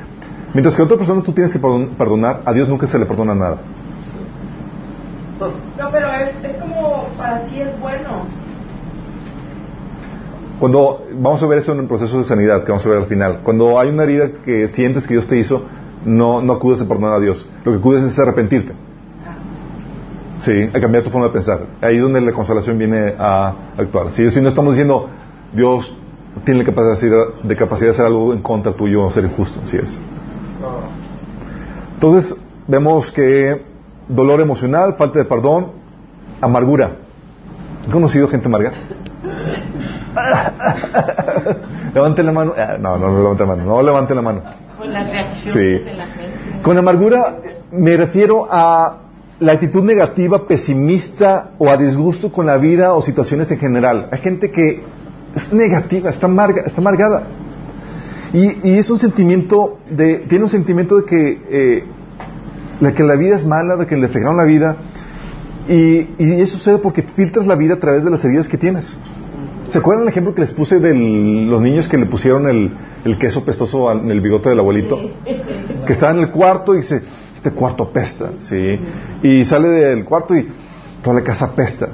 [0.55, 3.07] mientras que a otra persona tú tienes que perdon- perdonar, a Dios nunca se le
[3.07, 3.57] perdona nada.
[5.79, 8.27] No, pero es, es como para ti es bueno.
[10.59, 13.07] Cuando vamos a ver eso en el proceso de sanidad que vamos a ver al
[13.07, 15.65] final, cuando hay una herida que sientes que Dios te hizo,
[16.05, 17.47] no, no acudes a perdonar a Dios.
[17.65, 18.73] Lo que acudes es arrepentirte.
[20.41, 21.67] Sí, a cambiar tu forma de pensar.
[21.83, 24.11] Ahí es donde la consolación viene a actuar.
[24.11, 25.09] Si, si no estamos diciendo,
[25.53, 25.95] Dios
[26.45, 29.77] tiene la capacidad de capacidad de hacer algo en contra tuyo o ser injusto, así
[29.77, 30.01] es.
[31.95, 33.63] Entonces, vemos que
[34.09, 35.73] dolor emocional, falta de perdón,
[36.41, 36.93] amargura.
[37.85, 38.73] ¿Han conocido gente amarga?
[41.95, 42.55] levante la mano.
[42.57, 43.65] Ah, No, no, no levante la mano.
[43.65, 44.43] No levante la mano.
[44.93, 45.59] Reacciones Sí.
[45.61, 46.63] de la gente.
[46.63, 47.39] Con amargura
[47.73, 48.99] me refiero a
[49.39, 54.09] la actitud negativa, pesimista o a disgusto con la vida o situaciones en general.
[54.13, 54.83] Hay gente que
[55.35, 57.23] es negativa, está, amarga, está amargada.
[58.33, 61.85] Y, y es un sentimiento de, tiene un sentimiento de que, eh,
[62.81, 64.77] de que la vida es mala, de que le fregaron la vida.
[65.69, 68.97] Y, y eso sucede porque filtras la vida a través de las heridas que tienes.
[69.71, 72.73] ¿Se acuerdan el ejemplo que les puse de los niños que le pusieron el,
[73.05, 74.99] el queso pestoso al- en el bigote del abuelito?
[75.87, 77.03] Que estaba en el cuarto y dice,
[77.37, 78.79] este cuarto apesta, ¿sí?
[79.23, 80.49] Y sale del cuarto y
[81.03, 81.89] toda la casa apesta.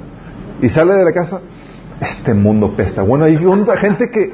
[0.61, 1.39] Y sale de la casa,
[2.01, 3.03] este mundo pesta.
[3.03, 4.33] Bueno, hay onda- gente que,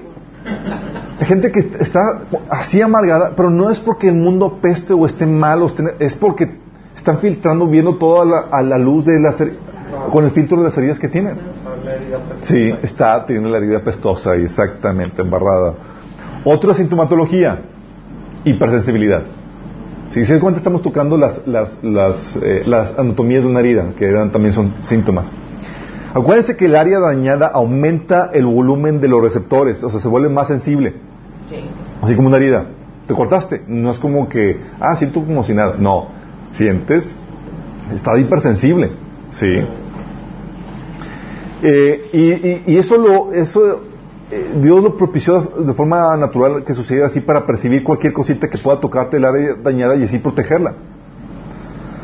[1.19, 5.25] hay gente que está así amargada, pero no es porque el mundo peste o esté
[5.25, 6.49] mal, o esté- es porque
[6.95, 9.35] están filtrando, viendo toda la, a la luz de las,
[10.11, 11.52] con el filtro de las heridas que tienen.
[11.83, 12.45] La herida pestosa.
[12.45, 15.73] Sí, está, tiene la herida pestosa y exactamente embarrada.
[16.45, 17.61] Otra sintomatología,
[18.45, 19.23] hipersensibilidad.
[20.09, 23.87] Si se dan cuenta, estamos tocando las, las, las, eh, las anatomías de una herida,
[23.97, 25.31] que eran, también son síntomas.
[26.13, 30.29] Acuérdense que el área dañada aumenta el volumen de los receptores, o sea, se vuelve
[30.29, 30.93] más sensible,
[31.49, 31.55] Sí.
[32.01, 32.67] así como una herida.
[33.07, 33.63] ¿Te cortaste?
[33.67, 35.75] No es como que, ah, siento como si nada.
[35.79, 36.07] No,
[36.51, 37.15] sientes,
[37.93, 38.91] está hipersensible,
[39.31, 39.65] ¿sí?
[41.65, 43.81] Eh, y, eso lo, eso
[44.29, 48.57] eh, Dios lo propició de forma natural que sucediera así para percibir cualquier cosita que
[48.57, 50.73] pueda tocarte el área dañada y así protegerla.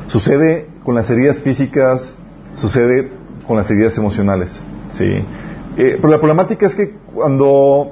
[0.08, 2.16] Sucede con las heridas físicas,
[2.54, 3.12] sucede
[3.46, 5.04] con las heridas emocionales, sí.
[5.04, 7.92] Eh, pero la problemática es que cuando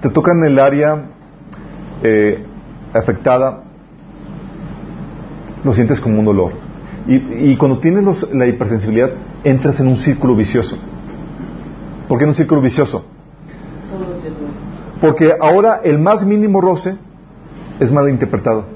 [0.00, 1.04] te tocan el área
[2.02, 2.42] eh,
[2.94, 3.64] afectada,
[5.62, 6.52] lo sientes como un dolor.
[7.06, 9.10] Y, y cuando tienes los- la hipersensibilidad,
[9.44, 10.78] entras en un círculo vicioso.
[12.12, 13.06] ¿Por qué en un círculo vicioso?
[15.00, 16.94] Porque ahora el más mínimo roce
[17.80, 18.66] es mal interpretado.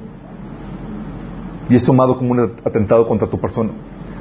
[1.68, 3.72] Y es tomado como un atentado contra tu persona.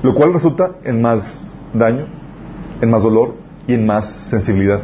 [0.03, 1.39] Lo cual resulta en más
[1.73, 2.07] daño,
[2.81, 3.35] en más dolor
[3.67, 4.81] y en más sensibilidad.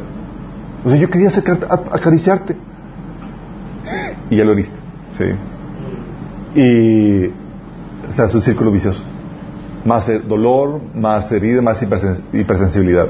[0.86, 1.28] O sea, yo quería
[1.92, 2.56] acariciarte.
[4.30, 4.80] Y ya lo heriste.
[5.18, 5.26] ¿sí?
[6.58, 7.26] Y
[8.08, 9.04] o sea, es un círculo vicioso.
[9.84, 13.08] Más eh, dolor, más herida, más hipersens- hipersensibilidad.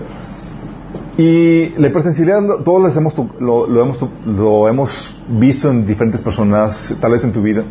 [1.22, 6.96] Y la hipersensibilidad todos las hemos, lo, lo hemos, lo hemos visto en diferentes personas,
[7.00, 7.64] tal vez en tu vida.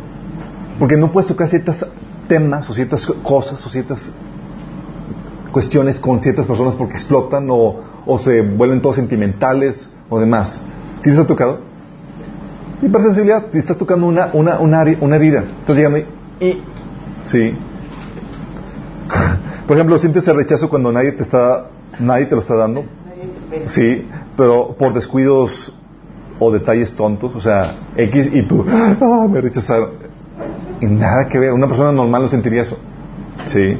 [0.79, 1.85] Porque no puedes tocar ciertos
[2.29, 4.13] temas o ciertas cosas o ciertas
[5.51, 7.81] cuestiones con ciertas personas porque explotan o,
[8.19, 10.61] se vuelven todos sentimentales o demás.
[10.99, 11.59] ¿Sí les ha tocado?
[12.81, 14.31] Hipersensibilidad, si estás tocando una,
[15.15, 16.05] herida, estás llegando y-
[17.25, 17.53] sí.
[19.67, 21.65] Por ejemplo, sientes el rechazo cuando nadie te está,
[21.99, 22.85] nadie te lo está dando.
[23.65, 25.73] Sí, pero por descuidos
[26.39, 29.89] o detalles tontos, o sea, X y tú, ah, me rechazaron.
[30.79, 32.77] Y nada que ver, una persona normal no sentiría eso.
[33.45, 33.77] Sí.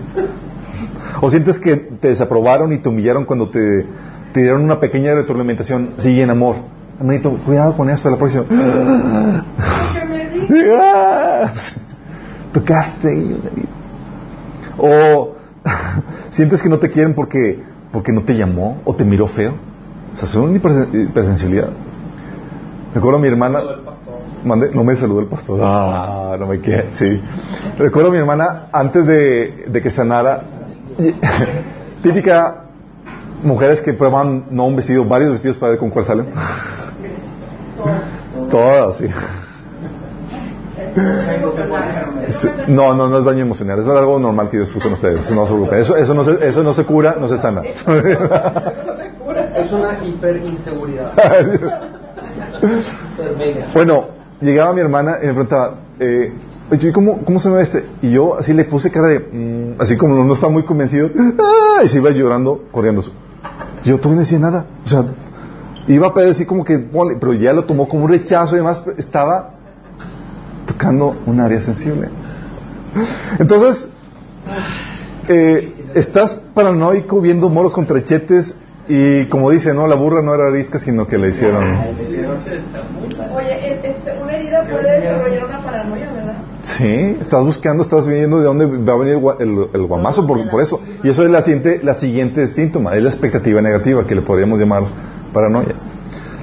[1.22, 3.86] O sientes que te desaprobaron y te humillaron cuando te,
[4.34, 6.58] te dieron una pequeña retroalimentación, sí, en amor.
[7.00, 8.44] Hermanito, cuidado con esto, la próxima.
[8.48, 11.76] ¿Qué me dices?
[12.54, 13.36] Tocaste.
[14.78, 15.36] O
[16.30, 19.54] sientes que no te quieren porque, porque no te llamó o te miró feo.
[20.14, 21.70] O sea, son hiper- hipersensibilidad.
[22.94, 23.62] Recuerdo a mi hermana.
[24.44, 25.60] Mande, no me saludó el pastor.
[25.64, 26.88] Ah, no me quiere.
[26.92, 27.22] Sí.
[27.78, 30.42] Recuerdo a mi hermana antes de, de que sanara.
[32.04, 32.64] Típica
[33.44, 36.26] mujeres que prueban no un vestido, varios vestidos para ver con cuál salen.
[38.50, 39.06] Todas, sí.
[42.68, 43.80] No, no, no es daño emocional.
[43.80, 45.32] Eso es algo normal que Dios puso en ustedes.
[45.32, 45.80] No se preocupen.
[45.80, 47.62] Eso, eso, no se, eso no se cura, no se sana.
[49.56, 51.12] Es una hiperinseguridad.
[53.74, 54.06] Bueno,
[54.39, 56.34] llegaba mi hermana y me preguntaba, eh,
[56.72, 57.86] oye, ¿y ¿cómo, ¿cómo se me ve este?
[58.02, 61.84] Y yo así le puse cara de, mm, así como no estaba muy convencido, ¡ah!
[61.84, 63.02] y se iba llorando, corriendo.
[63.84, 64.66] Yo todavía no decía nada.
[64.84, 65.06] O sea,
[65.88, 66.78] iba a pedir así como que,
[67.20, 69.56] pero ya lo tomó como un rechazo y además estaba
[70.82, 72.10] tocando un área sensible.
[73.40, 73.88] Entonces,
[75.30, 78.58] eh, estás paranoico viendo moros con trechetes
[78.90, 81.64] y como dice, no, la burra no era arisca, sino que le hicieron.
[83.36, 86.34] Oye, este, una herida puede desarrollar una paranoia, ¿verdad?
[86.64, 90.50] Sí, estás buscando, estás viendo de dónde va a venir el, el- el guamazo por,
[90.50, 90.82] por eso.
[91.04, 94.60] Y eso es la siguiente, la siguiente síntoma, es la expectativa negativa, que le podríamos
[94.60, 94.84] llamar
[95.32, 95.76] paranoia.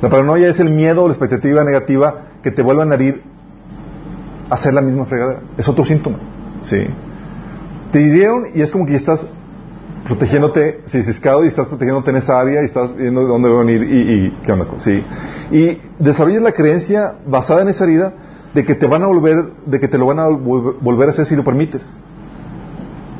[0.00, 3.22] La paranoia es el miedo o la expectativa negativa que te vuelvan a herir
[4.50, 5.40] hacer la misma fregadera.
[5.56, 6.18] Es otro síntoma.
[6.62, 6.78] Sí.
[7.92, 9.28] Te hirieron y es como que ya estás
[10.04, 13.60] protegiéndote, si ciscado y estás protegiéndote en esa área y estás viendo de dónde va
[13.60, 14.66] a venir y, y qué onda.
[14.76, 15.04] Sí.
[15.50, 18.14] Y desarrollas la creencia basada en esa herida
[18.54, 21.10] de que te van a volver, de que te lo van a vol- volver a
[21.10, 21.98] hacer si lo permites.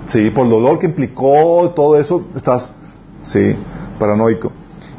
[0.07, 2.74] Sí, por el dolor que implicó todo eso, estás,
[3.20, 3.55] sí,
[3.99, 4.51] paranoico.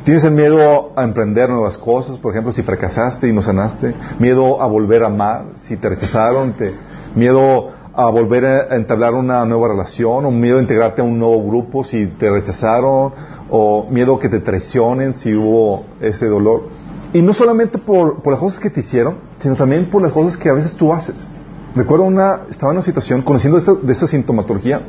[0.04, 4.62] Tienes el miedo a emprender nuevas cosas, por ejemplo, si fracasaste y no sanaste, miedo
[4.62, 6.74] a volver a amar, si te rechazaron, te,
[7.16, 11.46] miedo a volver a entablar una nueva relación, o miedo a integrarte a un nuevo
[11.46, 13.12] grupo si te rechazaron,
[13.50, 16.70] o miedo a que te traicionen si hubo ese dolor.
[17.12, 20.38] Y no solamente por, por las cosas que te hicieron, sino también por las cosas
[20.38, 21.28] que a veces tú haces.
[21.76, 24.82] Recuerdo una, estaba en una situación, conociendo de esta sintomatología,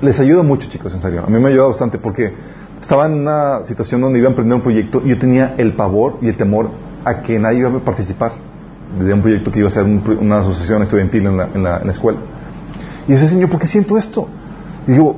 [0.00, 1.22] les ayuda mucho, chicos, en serio.
[1.26, 2.32] A mí me ayuda bastante porque
[2.80, 6.18] estaba en una situación donde iba a emprender un proyecto y yo tenía el pavor
[6.20, 6.70] y el temor
[7.04, 8.32] a que nadie iba a participar
[8.98, 11.86] de un proyecto que iba a ser una asociación estudiantil en la, en la- en
[11.86, 12.18] la escuela.
[13.08, 14.28] Y ese señor, ¿por qué siento esto?
[14.86, 15.16] Digo,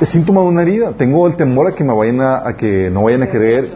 [0.00, 0.92] es síntoma de una herida.
[0.92, 3.68] Tengo el temor a que me vayan a, a que no vayan a querer.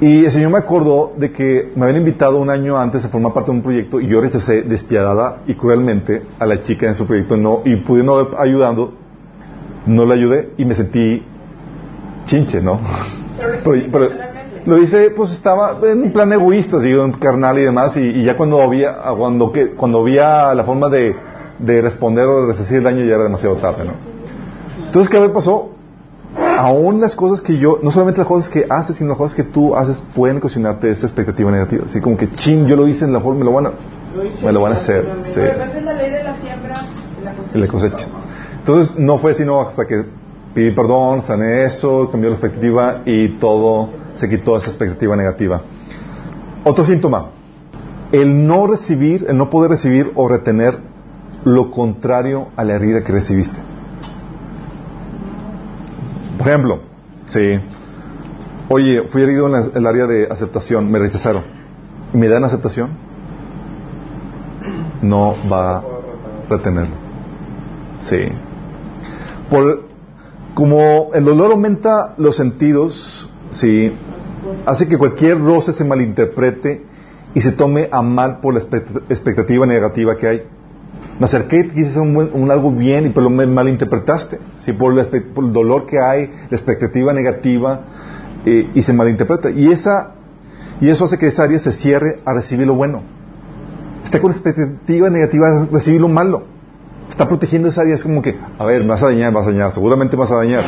[0.00, 3.34] Y el Señor me acordó de que me habían invitado un año antes a formar
[3.34, 7.06] parte de un proyecto y yo rechacé despiadada y cruelmente a la chica en su
[7.06, 8.94] proyecto no, y pudiendo haber ayudando,
[9.86, 11.22] no la ayudé y me sentí
[12.26, 12.80] chinche, ¿no?
[13.64, 13.90] Pero lo
[14.64, 18.36] Pero- hice, pues estaba en un plan egoísta, así, carnal y demás, y, y ya
[18.36, 21.14] cuando había, cuando, que, cuando había la forma de,
[21.58, 23.92] de responder o de resistir el daño ya era demasiado tarde, ¿no?
[24.86, 25.70] Entonces, ¿qué pasó?
[26.58, 29.44] Aún las cosas que yo, no solamente las cosas que haces, sino las cosas que
[29.44, 31.84] tú haces pueden ocasionarte esa expectativa negativa.
[31.86, 34.46] Así como que, chin, yo lo hice en la forma, me lo van a, Lo
[34.46, 35.08] me lo van a hacer.
[35.22, 35.40] Sí.
[35.40, 36.74] Pero es la ley de la siembra.
[37.54, 38.06] Y la cosecha.
[38.58, 40.04] Entonces, no fue sino hasta que
[40.54, 45.62] pedí perdón, sané eso, cambió la expectativa y todo se quitó esa expectativa negativa.
[46.64, 47.26] Otro síntoma,
[48.12, 50.78] el no recibir, el no poder recibir o retener
[51.44, 53.58] lo contrario a la herida que recibiste.
[56.38, 56.80] Por ejemplo,
[57.26, 57.60] sí,
[58.68, 61.42] oye, fui herido en la- el área de aceptación, me rechazaron.
[62.12, 62.90] ¿Y me dan aceptación?
[65.02, 65.82] No va a
[66.48, 66.96] retenerlo.
[68.00, 68.18] Sí.
[69.48, 69.84] Por,
[70.54, 73.92] como el dolor aumenta los sentidos, sí,
[74.66, 76.84] hace que cualquier roce se malinterprete
[77.34, 80.42] y se tome a mal por la expect- expectativa negativa que hay.
[81.18, 84.38] Me acerqué quise hacer un, buen- un algo bien, y pero me malinterpretaste.
[84.58, 87.82] Sí, por, la por el dolor que hay, la expectativa negativa,
[88.46, 89.50] eh, y se malinterpreta.
[89.50, 90.14] Y, esa,
[90.80, 93.02] y eso hace que esa área se cierre a recibir lo bueno.
[94.02, 96.44] Está con expectativa negativa a recibir lo malo.
[97.10, 97.94] Está protegiendo esa área.
[97.94, 100.36] Es como que, a ver, vas a dañar, vas a dañar, seguramente me vas a
[100.36, 100.64] dañar.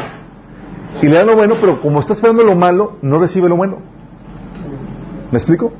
[1.00, 3.78] Y le da lo bueno, pero como está esperando lo malo, no recibe lo bueno.
[5.30, 5.72] ¿Me explico?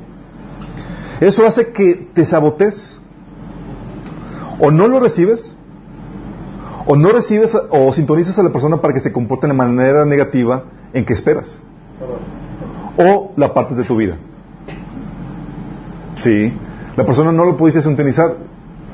[1.19, 2.99] Eso hace que te sabotees.
[4.59, 5.55] O no lo recibes,
[6.85, 10.65] O no recibes o sintonizas a la persona para que se comporte de manera negativa
[10.93, 11.61] en que esperas.
[12.97, 14.17] O la apartas de tu vida.
[16.17, 16.53] Sí.
[16.95, 18.35] La persona no lo pudiste sintonizar,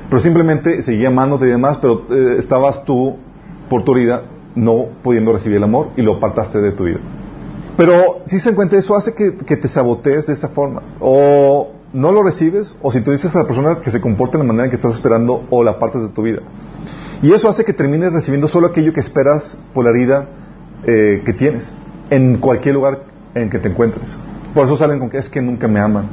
[0.10, 3.16] pero simplemente seguía amándote y demás, pero eh, estabas tú,
[3.70, 4.24] por tu herida,
[4.55, 6.99] no pudiendo recibir el amor y lo apartaste de tu vida.
[7.78, 10.82] Pero si se encuentra eso hace que, te sabotees de esa forma.
[10.99, 14.43] O no lo recibes, o si tú dices a la persona que se comporte de
[14.43, 16.41] la manera que estás esperando, o la apartas de tu vida.
[17.22, 20.28] Y eso hace que termines recibiendo solo aquello que esperas por la herida
[20.86, 21.74] eh, que tienes,
[22.10, 23.03] en cualquier lugar
[23.36, 24.18] en que te encuentres.
[24.53, 26.10] Por eso salen con que es que nunca me aman,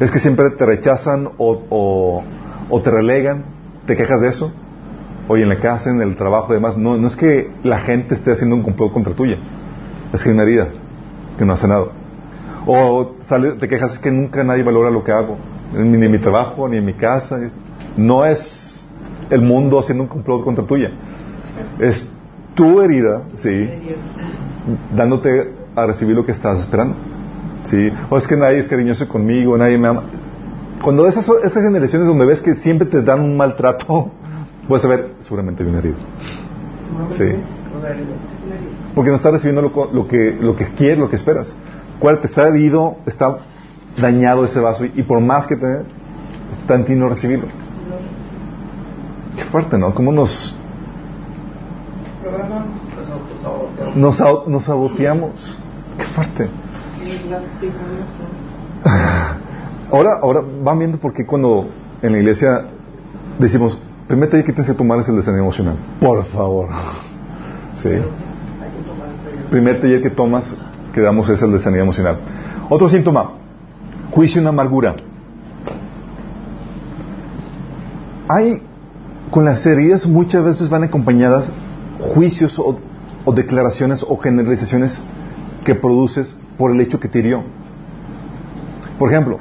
[0.00, 2.22] es que siempre te rechazan o-
[2.70, 3.44] o te relegan,
[3.86, 4.52] te quejas de eso,
[5.28, 6.76] oye en la casa, en el trabajo y demás.
[6.76, 9.36] No, no es que la gente esté haciendo un complot contra tuya,
[10.12, 10.68] es que hay una herida
[11.38, 11.92] que no ha sanado.
[12.66, 15.36] O sale, te quejas es que nunca nadie valora lo que hago,
[15.72, 17.38] ni en mi trabajo, ni en mi casa.
[17.96, 18.82] no es
[19.30, 20.90] el mundo haciendo un complot contra tuya.
[21.78, 22.10] Es
[22.54, 23.68] tu herida, sí,
[24.94, 26.96] dándote a recibir lo que estás esperando.
[27.64, 30.02] Sí, o es que nadie es cariñoso conmigo, nadie me ama.
[30.82, 34.10] Cuando esas, esas generaciones donde ves que siempre te dan un maltrato,
[34.68, 35.96] puedes saber, seguramente hay una herida.
[37.10, 37.30] Sí.
[38.94, 41.54] Porque no estás recibiendo lo, lo que, lo que quieres, lo que esperas.
[41.96, 43.38] Acuérdate, está herido, está
[44.00, 45.82] dañado ese vaso y, y por más que te
[46.52, 47.46] está en ti no recibirlo.
[49.36, 49.94] Qué fuerte, ¿no?
[49.94, 50.58] ¿Cómo nos,
[53.94, 55.58] nos, nos saboteamos?
[55.98, 56.48] Qué fuerte.
[59.92, 61.68] Ahora, ahora van viendo por qué cuando
[62.02, 62.66] en la iglesia
[63.38, 65.76] decimos, primero y quítense tu mal es el desánimo emocional.
[66.00, 66.68] Por favor.
[67.74, 67.90] Sí.
[69.50, 70.54] Primer taller que tomas,
[70.92, 72.18] que damos es el de sanidad emocional.
[72.68, 73.32] Otro síntoma,
[74.12, 74.94] juicio en amargura.
[78.28, 78.62] Hay,
[79.32, 81.52] con las heridas muchas veces van acompañadas
[81.98, 82.78] juicios o,
[83.24, 85.02] o declaraciones o generalizaciones
[85.64, 87.42] que produces por el hecho que te hirió.
[89.00, 89.38] Por ejemplo,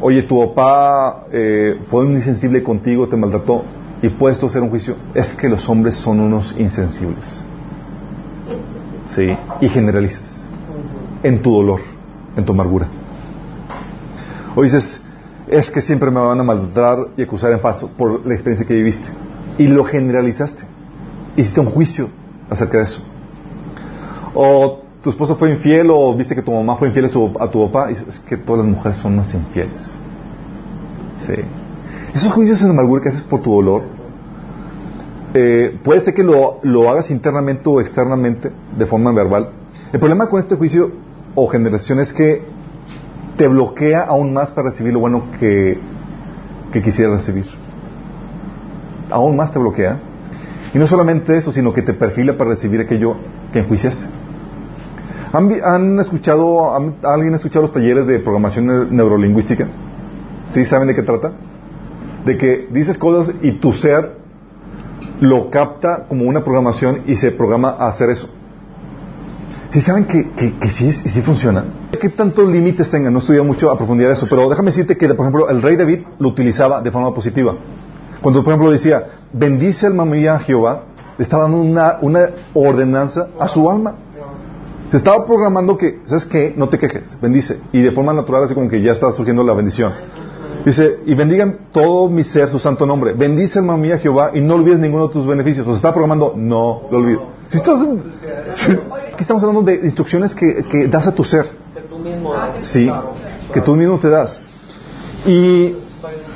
[0.00, 3.64] oye, tu papá eh, fue un insensible contigo, te maltrató,
[4.02, 7.44] y puedes tú hacer un juicio, es que los hombres son unos insensibles.
[9.08, 10.46] Sí, y generalizas
[11.22, 11.80] en tu dolor,
[12.36, 12.86] en tu amargura.
[14.54, 15.02] O dices,
[15.48, 18.74] es que siempre me van a maltratar y acusar en falso por la experiencia que
[18.74, 19.08] viviste.
[19.58, 20.64] Y lo generalizaste.
[21.36, 22.08] Hiciste un juicio
[22.48, 23.02] acerca de eso.
[24.34, 27.90] O tu esposo fue infiel o viste que tu mamá fue infiel a, tu papá
[27.90, 29.90] es que todas las mujeres son más infieles.
[31.18, 31.34] Sí.
[32.14, 33.84] Esos juicios en amargura que haces por tu dolor,
[35.32, 39.50] eh, puede ser que lo, lo hagas internamente o externamente, de forma verbal.
[39.92, 40.92] El problema con este juicio
[41.34, 42.42] o generación es que
[43.36, 45.80] te bloquea aún más para recibir lo bueno que,
[46.72, 47.46] que quisieras recibir.
[49.10, 50.00] Aún más te bloquea.
[50.74, 53.16] Y no solamente eso, sino que te perfila para recibir aquello
[53.52, 54.06] que enjuiciaste.
[55.32, 59.68] ¿Han, han escuchado, han- alguien ha escuchado los talleres de programación ne- neurolingüística?
[60.48, 61.32] ¿Sí saben de qué trata?
[62.24, 64.16] De que dices cosas y tu ser
[65.20, 68.28] lo capta como una programación y se programa a hacer eso.
[69.70, 71.64] ¿Sí saben que, que, que sí, sí funciona?
[72.00, 73.12] ¿Qué tantos límites tengan?
[73.12, 75.76] No he estudiado mucho a profundidad eso, pero déjame decirte que, por ejemplo, el rey
[75.76, 77.54] David lo utilizaba de forma positiva.
[78.20, 80.82] Cuando, por ejemplo, decía, bendice alma mía a Jehová,
[81.16, 82.20] le estaba dando una, una
[82.54, 83.94] ordenanza a su alma.
[84.90, 86.52] Se estaba programando que, ¿sabes qué?
[86.56, 87.60] No te quejes, bendice.
[87.72, 89.92] Y de forma natural, así como que ya está surgiendo la bendición.
[90.64, 93.12] Dice, y bendigan todo mi ser su santo nombre.
[93.14, 95.66] Bendice alma mía Jehová y no olvides ninguno de tus beneficios.
[95.66, 97.20] O se está programando, no lo olvides.
[97.48, 97.80] Si estás,
[98.48, 101.46] si- aquí estamos hablando de instrucciones que, que das a tu ser.
[101.74, 102.56] Que tú mismo das.
[102.62, 102.90] Sí,
[103.54, 104.40] que tú mismo te das.
[105.26, 105.76] Y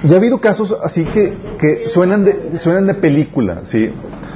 [0.04, 3.90] ya ha habido casos así que, que suenan, de, suenan de película, ¿sí?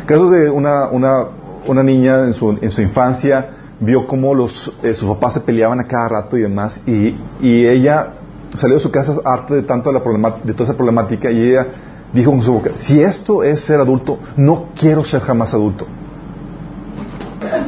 [0.06, 1.26] Casos de una, una,
[1.66, 3.50] una niña en su, en su infancia
[3.80, 7.66] vio cómo los, eh, sus papás se peleaban a cada rato y demás, y, y
[7.66, 8.14] ella
[8.56, 11.66] salió de su casa harta de tanto de, la de toda esa problemática, y ella
[12.12, 15.86] dijo con su boca, si esto es ser adulto, no quiero ser jamás adulto.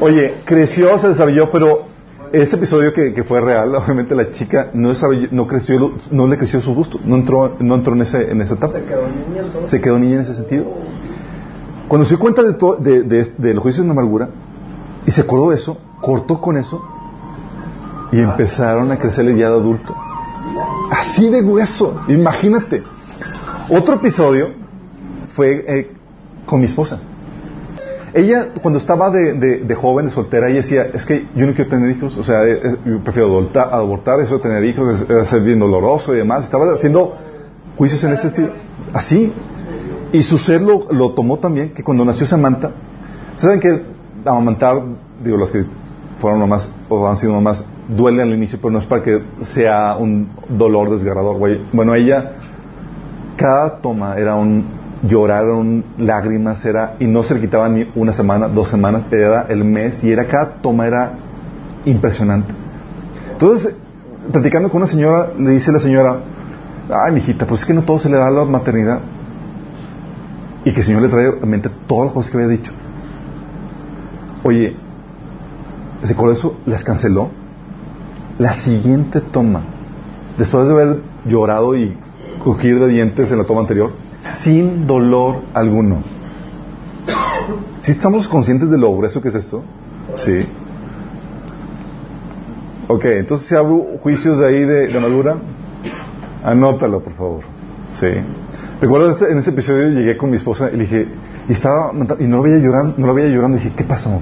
[0.01, 1.83] Oye, creció, se desarrolló, pero
[2.33, 4.93] ese episodio que, que fue real, obviamente la chica no,
[5.31, 8.55] no creció, no le creció su gusto, no entró, no entró en, ese, en esa
[8.55, 8.75] etapa.
[8.75, 9.71] Se quedó niña entonces.
[9.71, 10.65] Se quedó niña en ese sentido.
[11.89, 14.31] Cuando se dio cuenta de, de, de- de los juicios de amargura
[15.07, 16.83] y se acordó de eso, cortó con eso
[18.13, 19.95] y empezaron a crecerle ya de adulto.
[20.91, 22.83] Así de hueso, imagínate.
[23.71, 24.51] Otro episodio
[25.35, 25.93] fue eh,
[26.47, 26.99] con mi esposa.
[28.13, 31.91] Ella, cuando estaba de, joven, de soltera, ella decía, es que yo no quiero tener
[31.97, 35.45] hijos, o sea, eh, eh, yo prefiero abortar, abortar eso de tener hijos, es, es
[35.45, 36.45] bien doloroso y demás.
[36.45, 37.17] Estaba haciendo
[37.77, 38.51] juicios en ese sentido.
[38.93, 39.33] Así.
[40.13, 42.73] Y su ser lo, tomó también, que cuando nació Samantha,
[43.37, 43.83] ¿Saben que
[44.27, 44.83] amamantar,
[45.25, 45.65] digo, los que
[46.21, 49.97] fueron mamás o han sido mamás, duele al inicio, pero no es para que sea
[49.97, 51.61] un dolor desgarrador, güey.
[51.73, 52.33] Bueno, ella,
[53.37, 54.67] cada toma era un
[55.03, 59.47] llorar, un lágrimas, era, y no se le quitaba ni una semana, dos semanas, era
[59.49, 61.13] el mes, y era cada toma era
[61.87, 62.53] impresionante.
[63.33, 63.77] Entonces,
[64.31, 66.19] platicando con una señora, le dice la señora,
[66.91, 69.01] ay, mijita, pues es que no todo se le da a la maternidad.
[70.63, 72.71] Y que el Señor le trae a mente todas las cosas que había dicho.
[74.43, 74.77] Oye,
[76.03, 76.57] ¿se?
[76.67, 77.31] Las canceló.
[78.39, 79.63] La siguiente toma,
[80.39, 81.95] después de haber llorado y
[82.43, 86.03] crujir de dientes en la toma anterior, sin dolor alguno.
[87.81, 89.63] ¿Sí estamos conscientes de lo grueso que es esto?
[90.15, 90.47] Sí.
[92.89, 95.37] Ok, entonces si hago juicios de ahí de, de madura,
[96.43, 97.41] anótalo por favor.
[97.91, 98.07] Sí.
[98.81, 101.09] Recuerdo en ese episodio llegué con mi esposa y le dije,
[101.49, 104.21] y estaba y no lo veía llorando, no lo veía llorando, y dije, ¿qué pasó?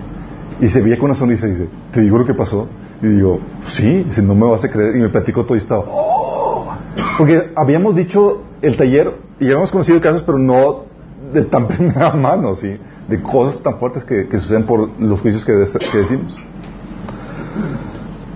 [0.61, 2.69] Y se veía con una sonrisa y dice, ¿te digo lo que pasó?
[3.01, 4.97] Y digo, sí, dice, no me vas a creer.
[4.97, 6.73] Y me platicó todo y estaba, ¡oh!
[7.17, 10.85] Porque habíamos dicho el taller y habíamos conocido casos, pero no
[11.33, 12.77] de tan primera mano, ¿sí?
[13.09, 16.39] De cosas tan fuertes que, que suceden por los juicios que, que decimos.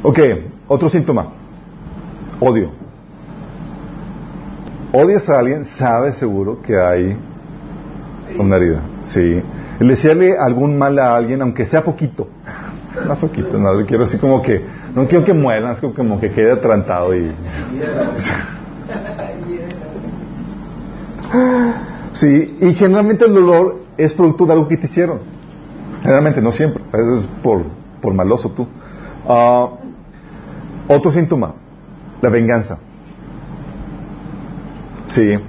[0.02, 0.18] Ok,
[0.68, 1.28] otro síntoma.
[2.40, 2.70] Odio.
[4.92, 7.16] Odias a alguien, sabes seguro que hay
[8.38, 8.82] una herida.
[9.02, 9.42] Sí.
[9.82, 12.28] El decirle algún mal a alguien, aunque sea poquito.
[13.04, 14.64] No poquito, no, quiero así como que,
[14.94, 17.32] no quiero que mueran, es como que quede atrantado y...
[22.12, 25.18] Sí, y generalmente el dolor es producto de algo que te hicieron.
[26.00, 27.64] Generalmente, no siempre, a veces es por,
[28.00, 28.68] por maloso tú.
[29.26, 29.68] Uh,
[30.86, 31.54] otro síntoma,
[32.20, 32.78] la venganza.
[35.06, 35.40] Sí.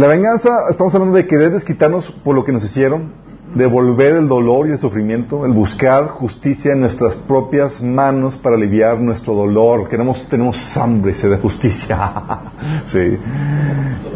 [0.00, 3.12] La venganza, estamos hablando de querer desquitarnos por lo que nos hicieron,
[3.54, 8.98] devolver el dolor y el sufrimiento, el buscar justicia en nuestras propias manos para aliviar
[8.98, 9.90] nuestro dolor.
[9.90, 12.12] Queremos, tenemos hambre se de justicia.
[12.86, 13.18] sí.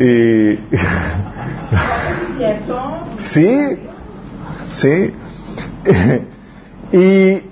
[0.00, 0.54] Y...
[2.38, 2.80] ¿Cierto?
[3.18, 3.78] Sí.
[4.72, 5.12] Sí.
[6.92, 7.42] y, y,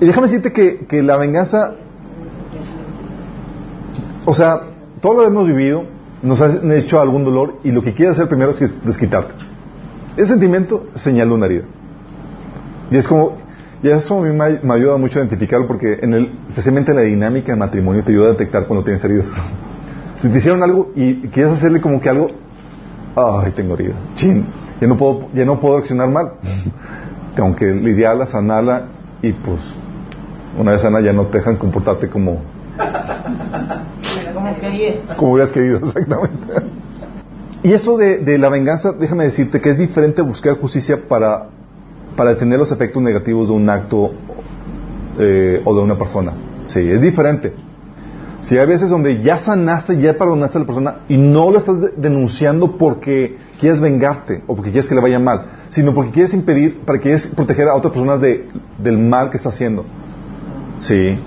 [0.00, 1.76] déjame decirte que, que la venganza,
[4.24, 4.62] o sea,
[5.00, 5.94] todo lo hemos vivido,
[6.26, 9.34] nos han hecho algún dolor y lo que quieres hacer primero es desquitarte.
[10.16, 11.64] Ese sentimiento señala una herida.
[12.90, 13.36] Y es como,
[13.82, 17.02] y eso a mí me, ayuda mucho a identificarlo porque en el, especialmente en la
[17.02, 19.28] dinámica de matrimonio te ayuda a detectar cuando tienes heridas.
[20.20, 22.28] si te hicieron algo y quieres hacerle como que algo,
[23.14, 24.46] ay, tengo herida, chin,
[24.80, 26.32] ya no puedo, ya no puedo accionar mal.
[27.36, 28.86] Tengo que lidiarla, sanarla
[29.20, 29.60] y pues
[30.58, 32.40] una vez sana ya no te dejan comportarte como
[34.34, 34.96] como querías.
[35.18, 36.36] Hubieras querido, exactamente.
[37.62, 41.48] Y eso de, de, la venganza, déjame decirte que es diferente buscar justicia para,
[42.16, 44.12] para detener los efectos negativos de un acto
[45.18, 46.32] eh, o de una persona.
[46.66, 47.54] Sí, es diferente.
[48.42, 51.76] Si hay veces donde ya sanaste, ya perdonaste a la persona y no lo estás
[51.96, 56.80] denunciando porque quieres vengarte o porque quieres que le vaya mal, sino porque quieres impedir,
[56.82, 58.46] para que quieres proteger a otra persona de,
[58.78, 59.84] del mal que está haciendo.
[60.78, 61.18] Sí.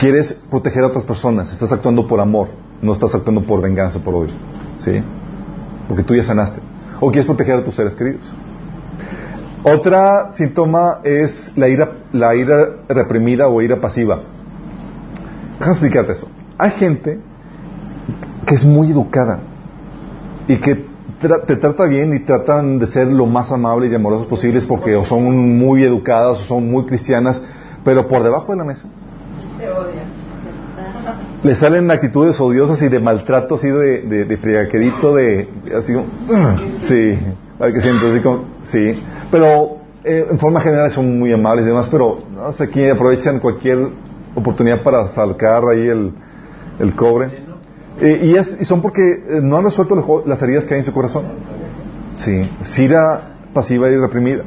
[0.00, 2.48] Quieres proteger a otras personas, estás actuando por amor,
[2.80, 4.32] no estás actuando por venganza o por odio.
[4.78, 5.04] ¿Sí?
[5.88, 6.62] Porque tú ya sanaste.
[7.00, 8.22] O quieres proteger a tus seres queridos.
[9.62, 14.20] Otra síntoma es la ira, la ira reprimida o ira pasiva.
[15.58, 16.28] Déjame explicarte eso.
[16.56, 17.20] Hay gente
[18.46, 19.40] que es muy educada
[20.48, 20.86] y que
[21.46, 25.04] te trata bien y tratan de ser lo más amables y amorosos posibles porque o
[25.04, 27.42] son muy educadas o son muy cristianas,
[27.84, 28.88] pero por debajo de la mesa
[31.42, 36.06] le salen actitudes odiosas y de maltrato así de, de, de de así como,
[36.80, 37.18] sí,
[37.58, 38.94] para que siento sí,
[39.30, 43.38] pero eh, en forma general son muy amables y demás, pero no sé quién aprovechan
[43.38, 43.88] cualquier
[44.34, 46.12] oportunidad para sacar ahí el,
[46.78, 47.44] el cobre.
[48.00, 50.84] Eh, y, es, y son porque eh, no han resuelto las heridas que hay en
[50.84, 51.24] su corazón.
[52.16, 54.44] Sí, sira pasiva y reprimida.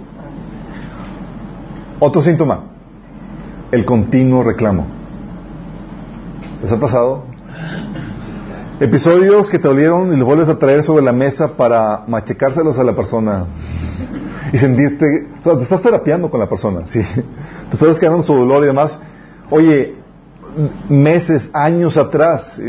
[2.00, 2.64] Otro síntoma,
[3.72, 5.03] el continuo reclamo.
[6.64, 7.26] ¿Les ha pasado?
[8.80, 12.86] Episodios que te dolieron y los vuelves a traer sobre la mesa para machecárselos a
[12.86, 13.48] la persona
[14.54, 17.02] y sentirte, te estás terapiando con la persona, ¿sí?
[17.70, 18.98] Te estás quedando su dolor y demás.
[19.50, 19.98] Oye,
[20.88, 22.62] meses, años atrás,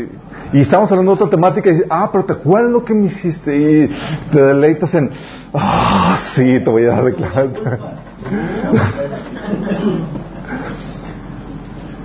[0.51, 3.05] y, estamos hablando de otra temática y dices, ah, pero te acuerdas lo que me
[3.05, 3.95] hiciste y
[4.29, 5.09] te deleitas en,
[5.53, 7.13] ah, sí, te voy a dar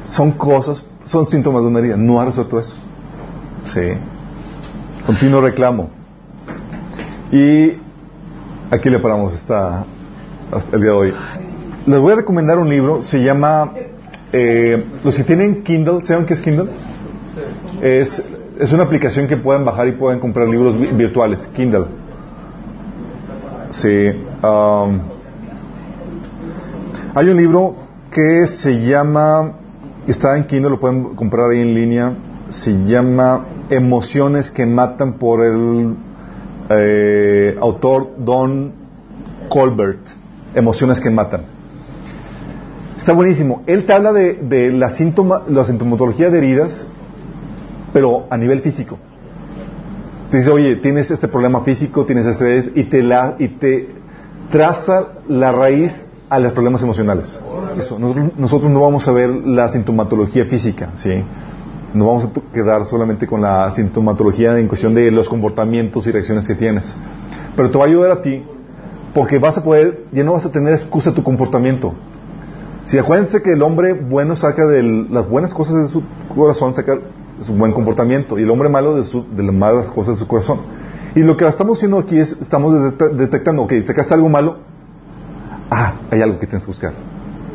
[0.05, 1.97] Son cosas son síntomas de una herida.
[1.97, 2.77] No ha resuelto eso.
[3.65, 3.81] Sí.
[5.05, 5.91] Continuo reclamo.
[7.33, 7.73] Y
[8.71, 9.85] aquí le paramos esta,
[10.53, 11.15] hasta el día de hoy.
[11.87, 13.73] Les voy a recomendar un libro, se llama,
[14.33, 16.69] eh, los que tienen Kindle, ¿saben qué es Kindle?
[17.81, 18.23] Es,
[18.61, 21.87] es una aplicación que pueden bajar y pueden comprar libros vi- virtuales, Kindle.
[23.71, 24.11] Sí.
[24.43, 24.99] um,
[27.15, 27.75] hay un libro
[28.13, 29.53] que se llama,
[30.07, 32.13] está en Kindle, lo pueden comprar ahí en línea,
[32.49, 35.95] se llama Emociones que matan por el
[36.71, 38.73] eh, autor Don
[39.49, 40.01] Colbert,
[40.55, 41.43] Emociones que matan.
[42.97, 43.63] Está buenísimo.
[43.67, 46.87] Él te habla de, de la, síntoma, la sintomatología de heridas,
[47.93, 48.99] pero a nivel físico.
[50.31, 53.89] Te dice, oye, tienes este problema físico, tienes este, y te, la, y te
[54.51, 57.41] traza la raíz a los problemas emocionales.
[57.77, 57.99] Eso.
[57.99, 61.23] Nosotros, nosotros no vamos a ver la sintomatología física, ¿sí?
[61.93, 66.47] No vamos a quedar solamente con la sintomatología en cuestión de los comportamientos y reacciones
[66.47, 66.95] que tienes.
[67.57, 68.45] Pero te va a ayudar a ti
[69.13, 71.95] porque vas a poder, ya no vas a tener excusa tu comportamiento.
[72.85, 76.03] Si acuérdense que el hombre bueno saca de las buenas cosas de su
[76.35, 76.97] corazón, saca
[77.41, 80.27] su buen comportamiento, y el hombre malo de, su- de las malas cosas de su
[80.29, 80.61] corazón.
[81.15, 84.59] Y lo que estamos haciendo aquí es, estamos detect- detectando, ok, sacaste algo malo,
[85.71, 86.93] ah, hay algo que tienes que buscar.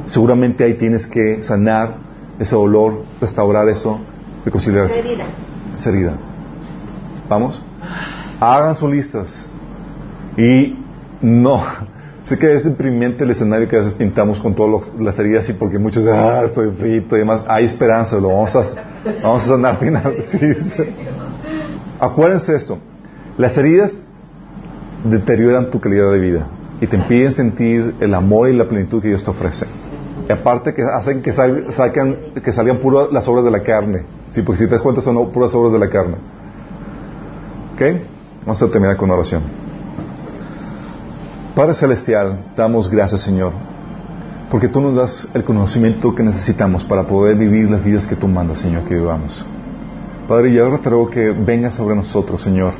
[0.05, 1.97] Seguramente ahí tienes que sanar
[2.39, 3.99] ese dolor, restaurar eso,
[4.43, 4.95] reconciliar eso.
[4.95, 5.25] Herida.
[5.75, 6.13] Esa herida.
[7.27, 7.61] ¿Vamos?
[8.39, 9.47] Hagan sus listas.
[10.37, 10.77] Y
[11.21, 11.61] no,
[12.23, 15.53] sé que es deprimente el escenario que a veces pintamos con todas las heridas y
[15.53, 17.43] porque muchos dicen, ah, estoy frito y demás.
[17.47, 18.63] Hay esperanza, lo vamos a,
[19.23, 20.15] vamos a sanar final.
[20.23, 20.83] Sí, sí.
[21.99, 22.77] Acuérdense esto,
[23.37, 23.99] las heridas
[25.05, 26.49] deterioran tu calidad de vida
[26.81, 29.65] y te impiden sentir el amor y la plenitud que Dios te ofrece.
[30.27, 31.65] Y aparte que hacen que, sal-
[32.43, 34.03] que salgan puras las obras de la carne.
[34.29, 36.15] Sí, porque si te das cuenta son puras obras de la carne.
[37.73, 37.81] ¿Ok?
[38.41, 39.41] Vamos a terminar con oración.
[41.55, 43.53] Padre Celestial, damos gracias Señor,
[44.51, 48.27] porque tú nos das el conocimiento que necesitamos para poder vivir las vidas que tú
[48.27, 49.45] mandas, Señor, que vivamos.
[50.27, 52.73] Padre, y ahora te ruego que vengas sobre nosotros, Señor,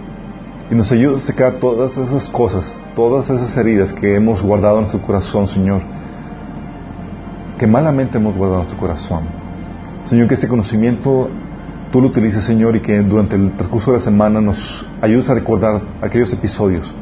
[0.70, 4.82] y nos ayudes a sacar todas esas cosas, todas esas heridas que hemos guardado en
[4.82, 5.82] nuestro corazón, Señor,
[7.60, 9.24] que malamente hemos guardado en nuestro corazón.
[10.06, 11.30] Señor, que este conocimiento
[11.92, 15.36] tú lo utilices, Señor, y que durante el transcurso de la semana nos ayudes a
[15.36, 16.94] recordar aquellos episodios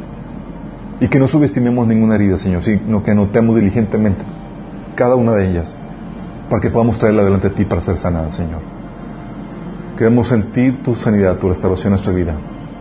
[1.00, 4.24] y que no subestimemos ninguna herida, Señor, sino que anotemos diligentemente
[4.96, 5.76] cada una de ellas
[6.50, 8.62] para que podamos traerla delante de ti para ser sanada, Señor.
[9.98, 12.36] Queremos sentir tu sanidad, tu restauración en nuestra vida.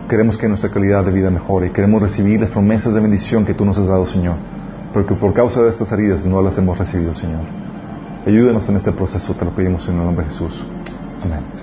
[0.09, 3.53] Queremos que nuestra calidad de vida mejore y queremos recibir las promesas de bendición que
[3.53, 4.35] tú nos has dado, Señor.
[4.91, 7.41] Porque por causa de estas heridas no las hemos recibido, Señor.
[8.25, 10.63] Ayúdanos en este proceso, te lo pedimos en el nombre de Jesús.
[11.23, 11.62] Amén.